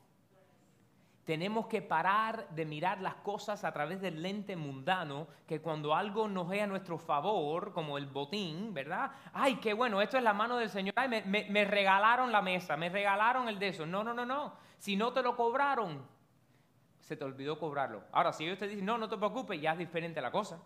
Tenemos 1.24 1.68
que 1.68 1.80
parar 1.80 2.50
de 2.50 2.66
mirar 2.66 3.00
las 3.00 3.14
cosas 3.14 3.64
a 3.64 3.72
través 3.72 4.00
del 4.02 4.20
lente 4.20 4.56
mundano, 4.56 5.26
que 5.46 5.62
cuando 5.62 5.94
algo 5.94 6.28
nos 6.28 6.52
es 6.52 6.62
a 6.62 6.66
nuestro 6.66 6.98
favor, 6.98 7.72
como 7.72 7.96
el 7.96 8.06
botín, 8.06 8.74
¿verdad? 8.74 9.10
Ay, 9.32 9.56
qué 9.56 9.72
bueno, 9.72 10.02
esto 10.02 10.18
es 10.18 10.22
la 10.22 10.34
mano 10.34 10.58
del 10.58 10.68
Señor. 10.68 10.92
Ay, 10.96 11.08
me, 11.08 11.64
regalaron 11.64 12.30
la 12.30 12.42
mesa, 12.42 12.76
me 12.76 12.90
regalaron 12.90 13.48
el 13.48 13.58
de 13.58 13.68
eso. 13.68 13.86
No, 13.86 14.04
no, 14.04 14.12
no, 14.12 14.26
no. 14.26 14.52
Si 14.76 14.96
no 14.96 15.14
te 15.14 15.22
lo 15.22 15.34
cobraron, 15.34 16.06
se 17.00 17.16
te 17.16 17.24
olvidó 17.24 17.58
cobrarlo. 17.58 18.04
Ahora, 18.12 18.34
si 18.34 18.44
ellos 18.44 18.58
te 18.58 18.68
dicen, 18.68 18.84
no, 18.84 18.98
no 18.98 19.08
te 19.08 19.16
preocupes, 19.16 19.58
ya 19.58 19.72
es 19.72 19.78
diferente 19.78 20.20
la 20.20 20.30
cosa. 20.30 20.60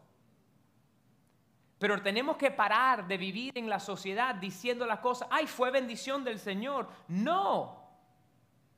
Pero 1.78 2.00
tenemos 2.02 2.36
que 2.36 2.50
parar 2.50 3.06
de 3.06 3.16
vivir 3.16 3.52
en 3.56 3.68
la 3.68 3.78
sociedad 3.78 4.34
diciendo 4.34 4.84
las 4.86 4.98
cosas, 4.98 5.28
ay, 5.30 5.46
fue 5.46 5.70
bendición 5.70 6.24
del 6.24 6.38
Señor. 6.38 6.88
No, 7.06 7.88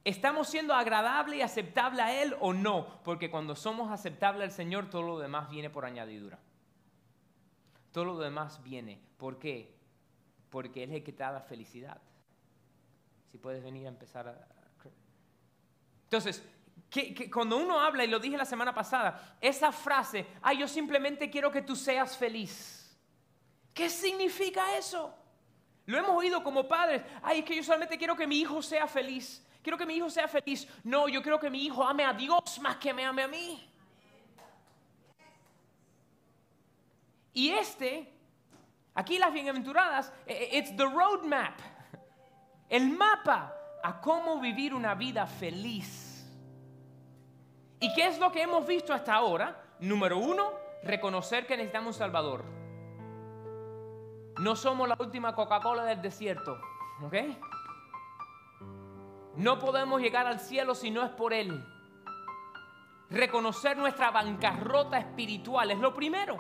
¿Estamos 0.05 0.49
siendo 0.49 0.75
agradable 0.75 1.37
y 1.37 1.43
aceptable 1.43 2.01
a 2.01 2.23
Él 2.23 2.35
o 2.41 2.55
no? 2.55 3.03
Porque 3.05 3.31
cuando 3.31 3.55
somos 3.55 3.91
aceptables 3.91 4.45
al 4.45 4.53
Señor, 4.53 4.89
todo 4.89 5.03
lo 5.03 5.19
demás 5.19 5.51
viene 5.51 5.69
por 5.69 5.85
añadidura. 5.85 6.39
Todo 7.93 8.05
lo 8.07 8.19
demás 8.19 8.63
viene. 8.63 9.01
¿Por 9.19 9.39
qué? 9.39 9.77
Porque 10.49 10.85
Él 10.85 10.91
es 10.91 10.97
el 10.97 11.05
que 11.05 11.13
te 11.13 11.23
da 11.23 11.33
la 11.33 11.43
felicidad. 11.43 12.01
Si 13.31 13.37
puedes 13.37 13.63
venir 13.63 13.87
a 13.87 13.91
empezar 13.91 14.27
a... 14.27 14.49
Entonces, 16.05 16.45
cuando 17.33 17.59
uno 17.59 17.79
habla, 17.79 18.03
y 18.03 18.09
lo 18.09 18.19
dije 18.19 18.37
la 18.37 18.45
semana 18.45 18.75
pasada, 18.75 19.37
esa 19.41 19.71
frase, 19.71 20.27
ay, 20.43 20.59
yo 20.59 20.67
simplemente 20.67 21.31
quiero 21.31 21.53
que 21.53 21.63
tú 21.63 21.77
seas 21.77 22.17
feliz. 22.17 22.80
¿Qué 23.75 23.89
significa 23.89 24.77
eso? 24.77 25.15
Lo 25.87 25.99
hemos 25.99 26.11
oído 26.11 26.43
como 26.43 26.69
padres, 26.69 27.03
ay, 27.23 27.41
es 27.41 27.45
que 27.45 27.57
yo 27.57 27.63
solamente 27.63 27.99
quiero 27.99 28.17
que 28.17 28.27
mi 28.27 28.41
hijo 28.41 28.63
sea 28.63 28.87
feliz. 28.87 29.45
Quiero 29.63 29.77
que 29.77 29.87
mi 29.87 29.95
hijo 29.95 30.09
sea 30.09 30.29
feliz. 30.29 30.67
No, 30.85 31.09
yo 31.09 31.23
quiero 31.23 31.39
que 31.39 31.51
mi 31.51 31.65
hijo 31.65 31.85
ame 31.85 32.05
a 32.05 32.13
Dios 32.13 32.59
más 32.61 32.77
que 32.77 32.95
me 32.95 33.05
ame 33.05 33.23
a 33.23 33.29
mí. 33.29 33.67
Y 37.33 37.51
este, 37.51 38.13
aquí 38.95 39.19
las 39.19 39.33
bienaventuradas, 39.33 40.13
eh, 40.27 40.49
eh, 40.53 40.59
it's 40.59 40.77
the 40.77 40.85
roadmap, 40.85 41.59
el 42.69 42.91
mapa 42.91 43.55
a 43.83 44.01
cómo 44.01 44.41
vivir 44.41 44.75
una 44.75 44.95
vida 44.95 45.27
feliz. 45.27 46.27
¿Y 47.79 47.93
qué 47.95 48.07
es 48.07 48.19
lo 48.19 48.31
que 48.31 48.43
hemos 48.43 48.67
visto 48.67 48.93
hasta 48.93 49.15
ahora? 49.15 49.63
Número 49.81 50.19
uno, 50.19 50.53
reconocer 50.83 51.47
que 51.47 51.57
necesitamos 51.57 51.95
un 51.95 51.99
Salvador. 51.99 52.45
No 54.41 54.57
somos 54.57 54.89
la 54.89 54.97
última 54.99 55.35
Coca-Cola 55.35 55.85
del 55.85 56.01
desierto, 56.01 56.59
¿ok? 57.03 57.15
No 59.37 59.59
podemos 59.59 60.01
llegar 60.01 60.27
al 60.27 60.41
cielo 60.41 60.75
si 60.75 60.91
no 60.91 61.05
es 61.05 61.11
por 61.11 61.35
Él. 61.35 61.63
Reconocer 63.11 63.77
nuestra 63.77 64.11
bancarrota 64.11 64.99
espiritual 64.99 65.71
es 65.71 65.79
lo 65.79 65.93
primero. 65.93 66.39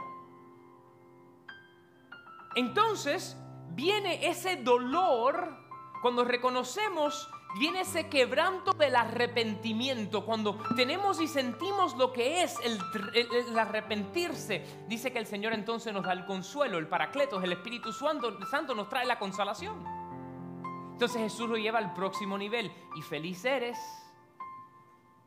Entonces 2.55 3.37
viene 3.73 4.29
ese 4.29 4.57
dolor 4.57 5.59
cuando 6.01 6.25
reconocemos, 6.25 7.31
viene 7.59 7.81
ese 7.81 8.09
quebranto 8.09 8.73
del 8.73 8.97
arrepentimiento. 8.97 10.25
Cuando 10.25 10.59
tenemos 10.77 11.21
y 11.21 11.27
sentimos 11.27 11.97
lo 11.97 12.13
que 12.13 12.43
es 12.43 12.57
el, 12.65 13.59
arrepentirse, 13.59 14.65
dice 14.89 15.13
que 15.13 15.19
el 15.19 15.27
Señor 15.27 15.53
entonces 15.53 15.93
nos 15.93 16.05
da 16.05 16.13
el 16.13 16.25
consuelo, 16.25 16.79
el 16.79 16.89
paracletos, 16.89 17.43
el 17.43 17.53
Espíritu 17.53 17.93
Santo 17.93 18.75
nos 18.75 18.89
trae 18.89 19.07
la 19.07 19.19
consolación. 19.19 19.85
Entonces 20.93 21.23
Jesús 21.23 21.49
lo 21.49 21.57
lleva 21.57 21.79
al 21.79 21.95
próximo 21.95 22.37
nivel. 22.37 22.71
Y 22.95 23.03
feliz 23.03 23.45
eres 23.45 23.79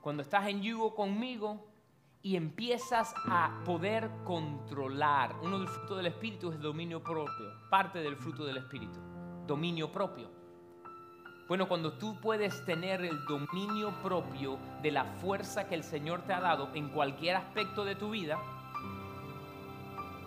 cuando 0.02 0.22
estás 0.22 0.48
en 0.48 0.62
yugo 0.62 0.94
conmigo 0.94 1.66
y 2.22 2.36
empiezas 2.36 3.14
a 3.26 3.62
poder 3.66 4.10
controlar. 4.24 5.36
Uno 5.42 5.60
del 5.60 5.68
fruto 5.68 5.96
del 5.96 6.06
Espíritu 6.08 6.50
es 6.50 6.56
el 6.56 6.62
dominio 6.62 7.04
propio, 7.04 7.70
parte 7.70 8.00
del 8.00 8.16
fruto 8.16 8.46
del 8.46 8.58
Espíritu, 8.58 9.00
dominio 9.48 9.92
propio. 9.92 10.30
Bueno, 11.48 11.68
cuando 11.68 11.94
tú 11.94 12.16
puedes 12.22 12.64
tener 12.66 13.02
el 13.02 13.26
dominio 13.26 13.92
propio 14.02 14.58
de 14.82 14.92
la 14.92 15.04
fuerza 15.04 15.68
que 15.68 15.76
el 15.76 15.84
Señor 15.84 16.22
te 16.22 16.34
ha 16.34 16.40
dado 16.40 16.70
en 16.74 16.90
cualquier 16.90 17.36
aspecto 17.36 17.84
de 17.84 17.96
tu 17.96 18.12
vida, 18.12 18.40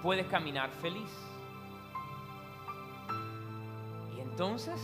puedes 0.02 0.26
caminar 0.26 0.70
feliz. 0.70 1.10
Y 4.14 4.20
entonces 4.20 4.78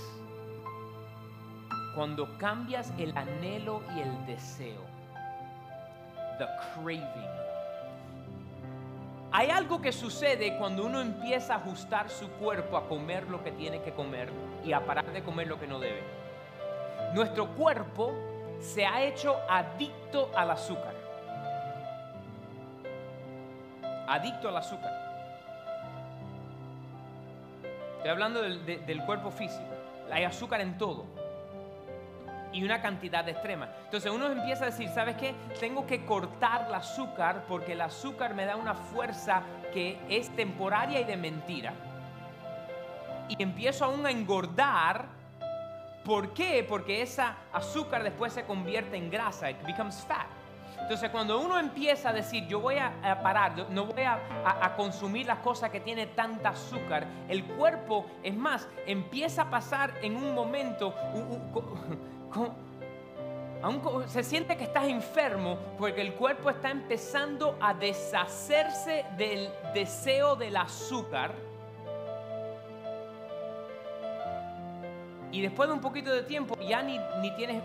cuando 1.95 2.39
cambias 2.39 2.93
el 2.99 3.17
anhelo 3.17 3.83
y 3.95 4.01
el 4.01 4.27
deseo, 4.27 4.81
the 6.39 6.47
craving. 6.75 7.43
Hay 9.31 9.51
algo 9.51 9.81
que 9.81 9.93
sucede 9.93 10.57
cuando 10.59 10.85
uno 10.85 11.01
empieza 11.01 11.55
a 11.55 11.57
ajustar 11.59 12.09
su 12.09 12.29
cuerpo 12.33 12.77
a 12.77 12.89
comer 12.89 13.29
lo 13.29 13.43
que 13.43 13.53
tiene 13.53 13.83
que 13.83 13.93
comer 13.93 14.31
y 14.65 14.73
a 14.73 14.85
parar 14.85 15.13
de 15.13 15.23
comer 15.23 15.47
lo 15.47 15.59
que 15.59 15.67
no 15.67 15.79
debe. 15.79 16.22
Nuestro 17.13 17.49
cuerpo 17.49 18.15
se 18.59 18.87
ha 18.87 19.03
hecho 19.03 19.37
adicto 19.49 20.31
al 20.35 20.51
azúcar. 20.51 20.95
Adicto 24.09 24.49
al 24.49 24.57
azúcar. 24.57 24.93
Estoy 27.97 28.11
hablando 28.11 28.41
del, 28.43 29.03
cuerpo 29.05 29.31
físico. 29.31 29.63
Hay 30.11 30.25
azúcar 30.25 30.61
en 30.63 30.79
todo 30.79 31.05
y 32.53 32.65
una 32.65 32.81
cantidad 32.81 33.29
extrema. 33.29 33.69
Entonces 33.85 34.11
uno 34.11 34.27
empieza 34.27 34.65
a 34.65 34.67
decir, 34.71 34.89
¿sabes 34.89 35.17
qué? 35.17 35.35
Tengo 35.61 35.87
que 35.87 36.05
cortar 36.05 36.67
el 36.69 36.75
azúcar 36.75 37.45
porque 37.47 37.73
el 37.73 37.81
azúcar 37.81 38.35
me 38.35 38.45
da 38.45 38.57
una 38.57 38.75
fuerza 38.75 39.43
que 39.73 39.99
es 40.09 40.35
temporaria 40.35 41.01
y 41.01 41.05
de 41.05 41.17
mentira. 41.17 41.75
Y 43.29 43.43
empiezo 43.43 43.85
aún 43.85 44.05
a 44.07 44.11
engordar 44.11 45.22
¿Por 46.05 46.33
qué? 46.35 46.65
Porque 46.69 47.03
esa 47.03 47.37
azúcar 47.53 48.03
después 48.03 48.33
se 48.33 48.45
convierte 48.45 48.97
en 48.97 49.11
grasa, 49.11 49.51
it 49.51 49.63
becomes 49.65 50.01
fat. 50.05 50.27
Entonces 50.81 51.11
cuando 51.11 51.39
uno 51.41 51.59
empieza 51.61 52.09
a 52.09 52.13
decir, 52.13 52.47
yo 52.49 52.59
voy 52.59 52.77
a, 52.79 53.21
parar, 53.23 53.71
no 53.71 53.87
voy 53.87 54.03
a, 54.03 54.15
a- 54.45 54.67
a 54.67 54.75
consumir 54.75 55.27
las 55.27 55.39
cosas 55.39 55.71
que 55.71 55.79
tiene 55.81 56.07
tanta 56.09 56.49
azúcar, 56.51 57.07
el 57.29 57.45
cuerpo, 57.45 58.07
es 58.25 58.35
más, 58.35 58.67
empieza 58.87 59.43
a 59.43 59.51
pasar 59.51 59.93
en 60.03 60.17
un 60.17 60.35
momento, 60.35 60.93
un- 61.15 62.53
se 64.09 64.25
siente 64.25 64.57
que 64.57 64.65
estás 64.65 64.85
enfermo 64.89 65.57
porque 65.79 66.01
el 66.01 66.15
cuerpo 66.15 66.51
está 66.51 66.71
empezando 66.71 67.57
a 67.61 67.75
deshacerse 67.75 69.05
del 69.17 69.51
deseo 69.75 70.35
del 70.35 70.57
azúcar. 70.57 71.33
Y 75.33 75.41
después 75.41 75.69
de 75.69 75.75
un 75.75 75.81
poquito 75.81 76.13
de 76.13 76.23
tiempo 76.23 76.57
ya 76.61 76.83
ni, 76.83 76.99
ni 77.21 77.35
tienes 77.35 77.63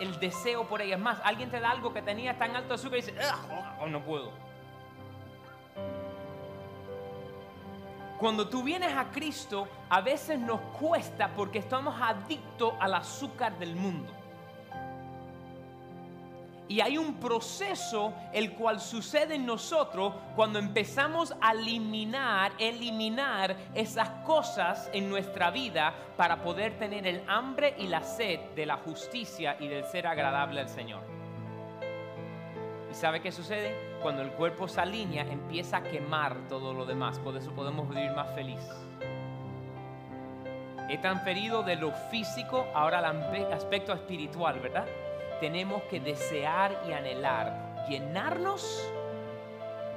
el 0.00 0.18
deseo 0.18 0.66
por 0.66 0.82
ella. 0.82 0.96
Es 0.96 1.00
más, 1.00 1.20
alguien 1.22 1.50
te 1.50 1.60
da 1.60 1.70
algo 1.70 1.92
que 1.92 2.02
tenía 2.02 2.38
tan 2.38 2.56
alto 2.56 2.74
azúcar 2.74 2.98
y 2.98 3.02
dices, 3.02 3.14
"Ugh, 3.16 3.64
oh, 3.80 3.86
no 3.86 4.02
puedo. 4.02 4.32
Cuando 8.18 8.48
tú 8.48 8.62
vienes 8.62 8.96
a 8.96 9.10
Cristo, 9.10 9.68
a 9.90 10.00
veces 10.00 10.38
nos 10.38 10.60
cuesta 10.78 11.34
porque 11.34 11.58
estamos 11.58 12.00
adictos 12.00 12.72
al 12.80 12.94
azúcar 12.94 13.58
del 13.58 13.74
mundo. 13.74 14.12
Y 16.72 16.80
hay 16.80 16.96
un 16.96 17.16
proceso 17.16 18.14
el 18.32 18.54
cual 18.54 18.80
sucede 18.80 19.34
en 19.34 19.44
nosotros 19.44 20.14
cuando 20.34 20.58
empezamos 20.58 21.34
a 21.38 21.52
eliminar, 21.52 22.52
eliminar 22.58 23.54
esas 23.74 24.08
cosas 24.24 24.88
en 24.94 25.10
nuestra 25.10 25.50
vida 25.50 25.92
para 26.16 26.42
poder 26.42 26.78
tener 26.78 27.06
el 27.06 27.24
hambre 27.28 27.74
y 27.76 27.88
la 27.88 28.02
sed 28.02 28.40
de 28.56 28.64
la 28.64 28.78
justicia 28.78 29.54
y 29.60 29.68
del 29.68 29.84
ser 29.84 30.06
agradable 30.06 30.60
al 30.60 30.70
Señor. 30.70 31.02
¿Y 32.90 32.94
sabe 32.94 33.20
qué 33.20 33.32
sucede? 33.32 33.98
Cuando 34.00 34.22
el 34.22 34.30
cuerpo 34.30 34.66
se 34.66 34.80
alinea, 34.80 35.24
empieza 35.24 35.76
a 35.76 35.82
quemar 35.82 36.48
todo 36.48 36.72
lo 36.72 36.86
demás. 36.86 37.18
Por 37.18 37.36
eso 37.36 37.52
podemos 37.52 37.86
vivir 37.90 38.12
más 38.12 38.34
feliz. 38.34 38.66
He 40.88 40.96
transferido 40.96 41.62
de 41.64 41.76
lo 41.76 41.92
físico 42.10 42.66
ahora 42.74 43.00
al 43.00 43.52
aspecto 43.52 43.92
espiritual, 43.92 44.58
¿verdad? 44.58 44.86
Tenemos 45.42 45.82
que 45.90 45.98
desear 45.98 46.84
y 46.88 46.92
anhelar 46.92 47.84
llenarnos 47.88 48.88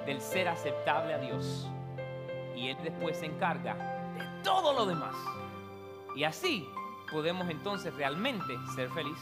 del 0.07 0.19
ser 0.19 0.47
aceptable 0.47 1.13
a 1.13 1.19
Dios. 1.19 1.69
Y 2.55 2.69
Él 2.69 2.77
después 2.81 3.17
se 3.17 3.27
encarga 3.27 3.75
de 3.75 4.43
todo 4.43 4.73
lo 4.73 4.87
demás. 4.87 5.15
Y 6.15 6.23
así 6.23 6.67
podemos 7.11 7.47
entonces 7.47 7.93
realmente 7.93 8.55
ser 8.73 8.89
feliz. 8.89 9.19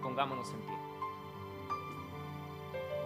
Pongámonos 0.00 0.48
en 0.52 0.60
pie. 0.60 0.78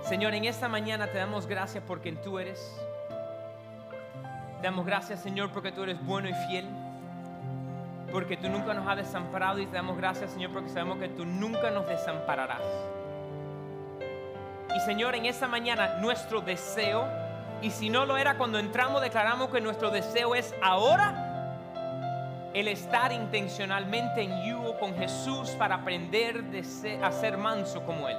Señor, 0.02 0.34
en 0.34 0.44
esta 0.44 0.68
mañana 0.68 1.06
te 1.06 1.16
damos 1.16 1.46
gracias 1.46 1.82
porque 1.86 2.12
tú 2.12 2.38
eres. 2.38 2.78
Te 4.60 4.64
damos 4.64 4.84
gracias, 4.84 5.22
Señor, 5.22 5.52
porque 5.52 5.72
tú 5.72 5.84
eres 5.84 6.04
bueno 6.04 6.28
y 6.28 6.34
fiel. 6.48 6.83
Porque 8.14 8.36
tú 8.36 8.48
nunca 8.48 8.72
nos 8.74 8.86
has 8.86 8.98
desamparado 8.98 9.58
y 9.58 9.66
te 9.66 9.74
damos 9.74 9.96
gracias, 9.96 10.30
Señor, 10.30 10.52
porque 10.52 10.68
sabemos 10.68 10.98
que 10.98 11.08
tú 11.08 11.26
nunca 11.26 11.72
nos 11.72 11.84
desampararás. 11.88 12.62
Y 14.72 14.80
Señor, 14.86 15.16
en 15.16 15.26
esta 15.26 15.48
mañana 15.48 15.96
nuestro 15.98 16.40
deseo, 16.40 17.08
y 17.60 17.72
si 17.72 17.90
no 17.90 18.06
lo 18.06 18.16
era 18.16 18.38
cuando 18.38 18.60
entramos, 18.60 19.02
declaramos 19.02 19.48
que 19.48 19.60
nuestro 19.60 19.90
deseo 19.90 20.36
es 20.36 20.54
ahora 20.62 22.52
el 22.54 22.68
estar 22.68 23.10
intencionalmente 23.10 24.22
en 24.22 24.44
yugo 24.44 24.78
con 24.78 24.96
Jesús 24.96 25.50
para 25.58 25.74
aprender 25.74 26.44
a 27.02 27.10
ser 27.10 27.36
manso 27.36 27.84
como 27.84 28.08
Él. 28.08 28.16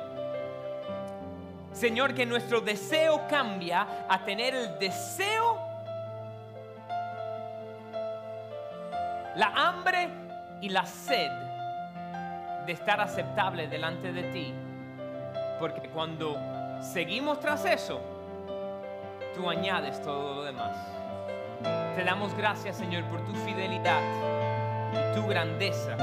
Señor, 1.71 2.13
que 2.13 2.25
nuestro 2.25 2.59
deseo 2.59 3.21
cambia 3.29 3.87
a 4.09 4.25
tener 4.25 4.55
el 4.55 4.77
deseo, 4.77 5.54
la 9.35 9.47
hambre 9.55 10.09
y 10.61 10.69
la 10.69 10.85
sed 10.85 11.31
de 12.65 12.71
estar 12.71 12.99
aceptable 13.01 13.67
delante 13.67 14.11
de 14.11 14.23
ti. 14.31 14.53
Porque 15.59 15.89
cuando 15.89 16.37
seguimos 16.81 17.39
tras 17.39 17.65
eso, 17.65 18.01
tú 19.35 19.49
añades 19.49 20.01
todo 20.01 20.35
lo 20.35 20.43
demás. 20.43 20.77
Te 21.95 22.03
damos 22.03 22.35
gracias, 22.35 22.77
Señor, 22.77 23.03
por 23.05 23.25
tu 23.25 23.33
fidelidad 23.33 24.01
y 24.93 25.15
tu 25.15 25.27
grandeza 25.27 25.95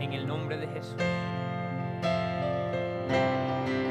en 0.00 0.12
el 0.12 0.26
nombre 0.26 0.56
de 0.56 0.68
Jesús. 0.68 1.02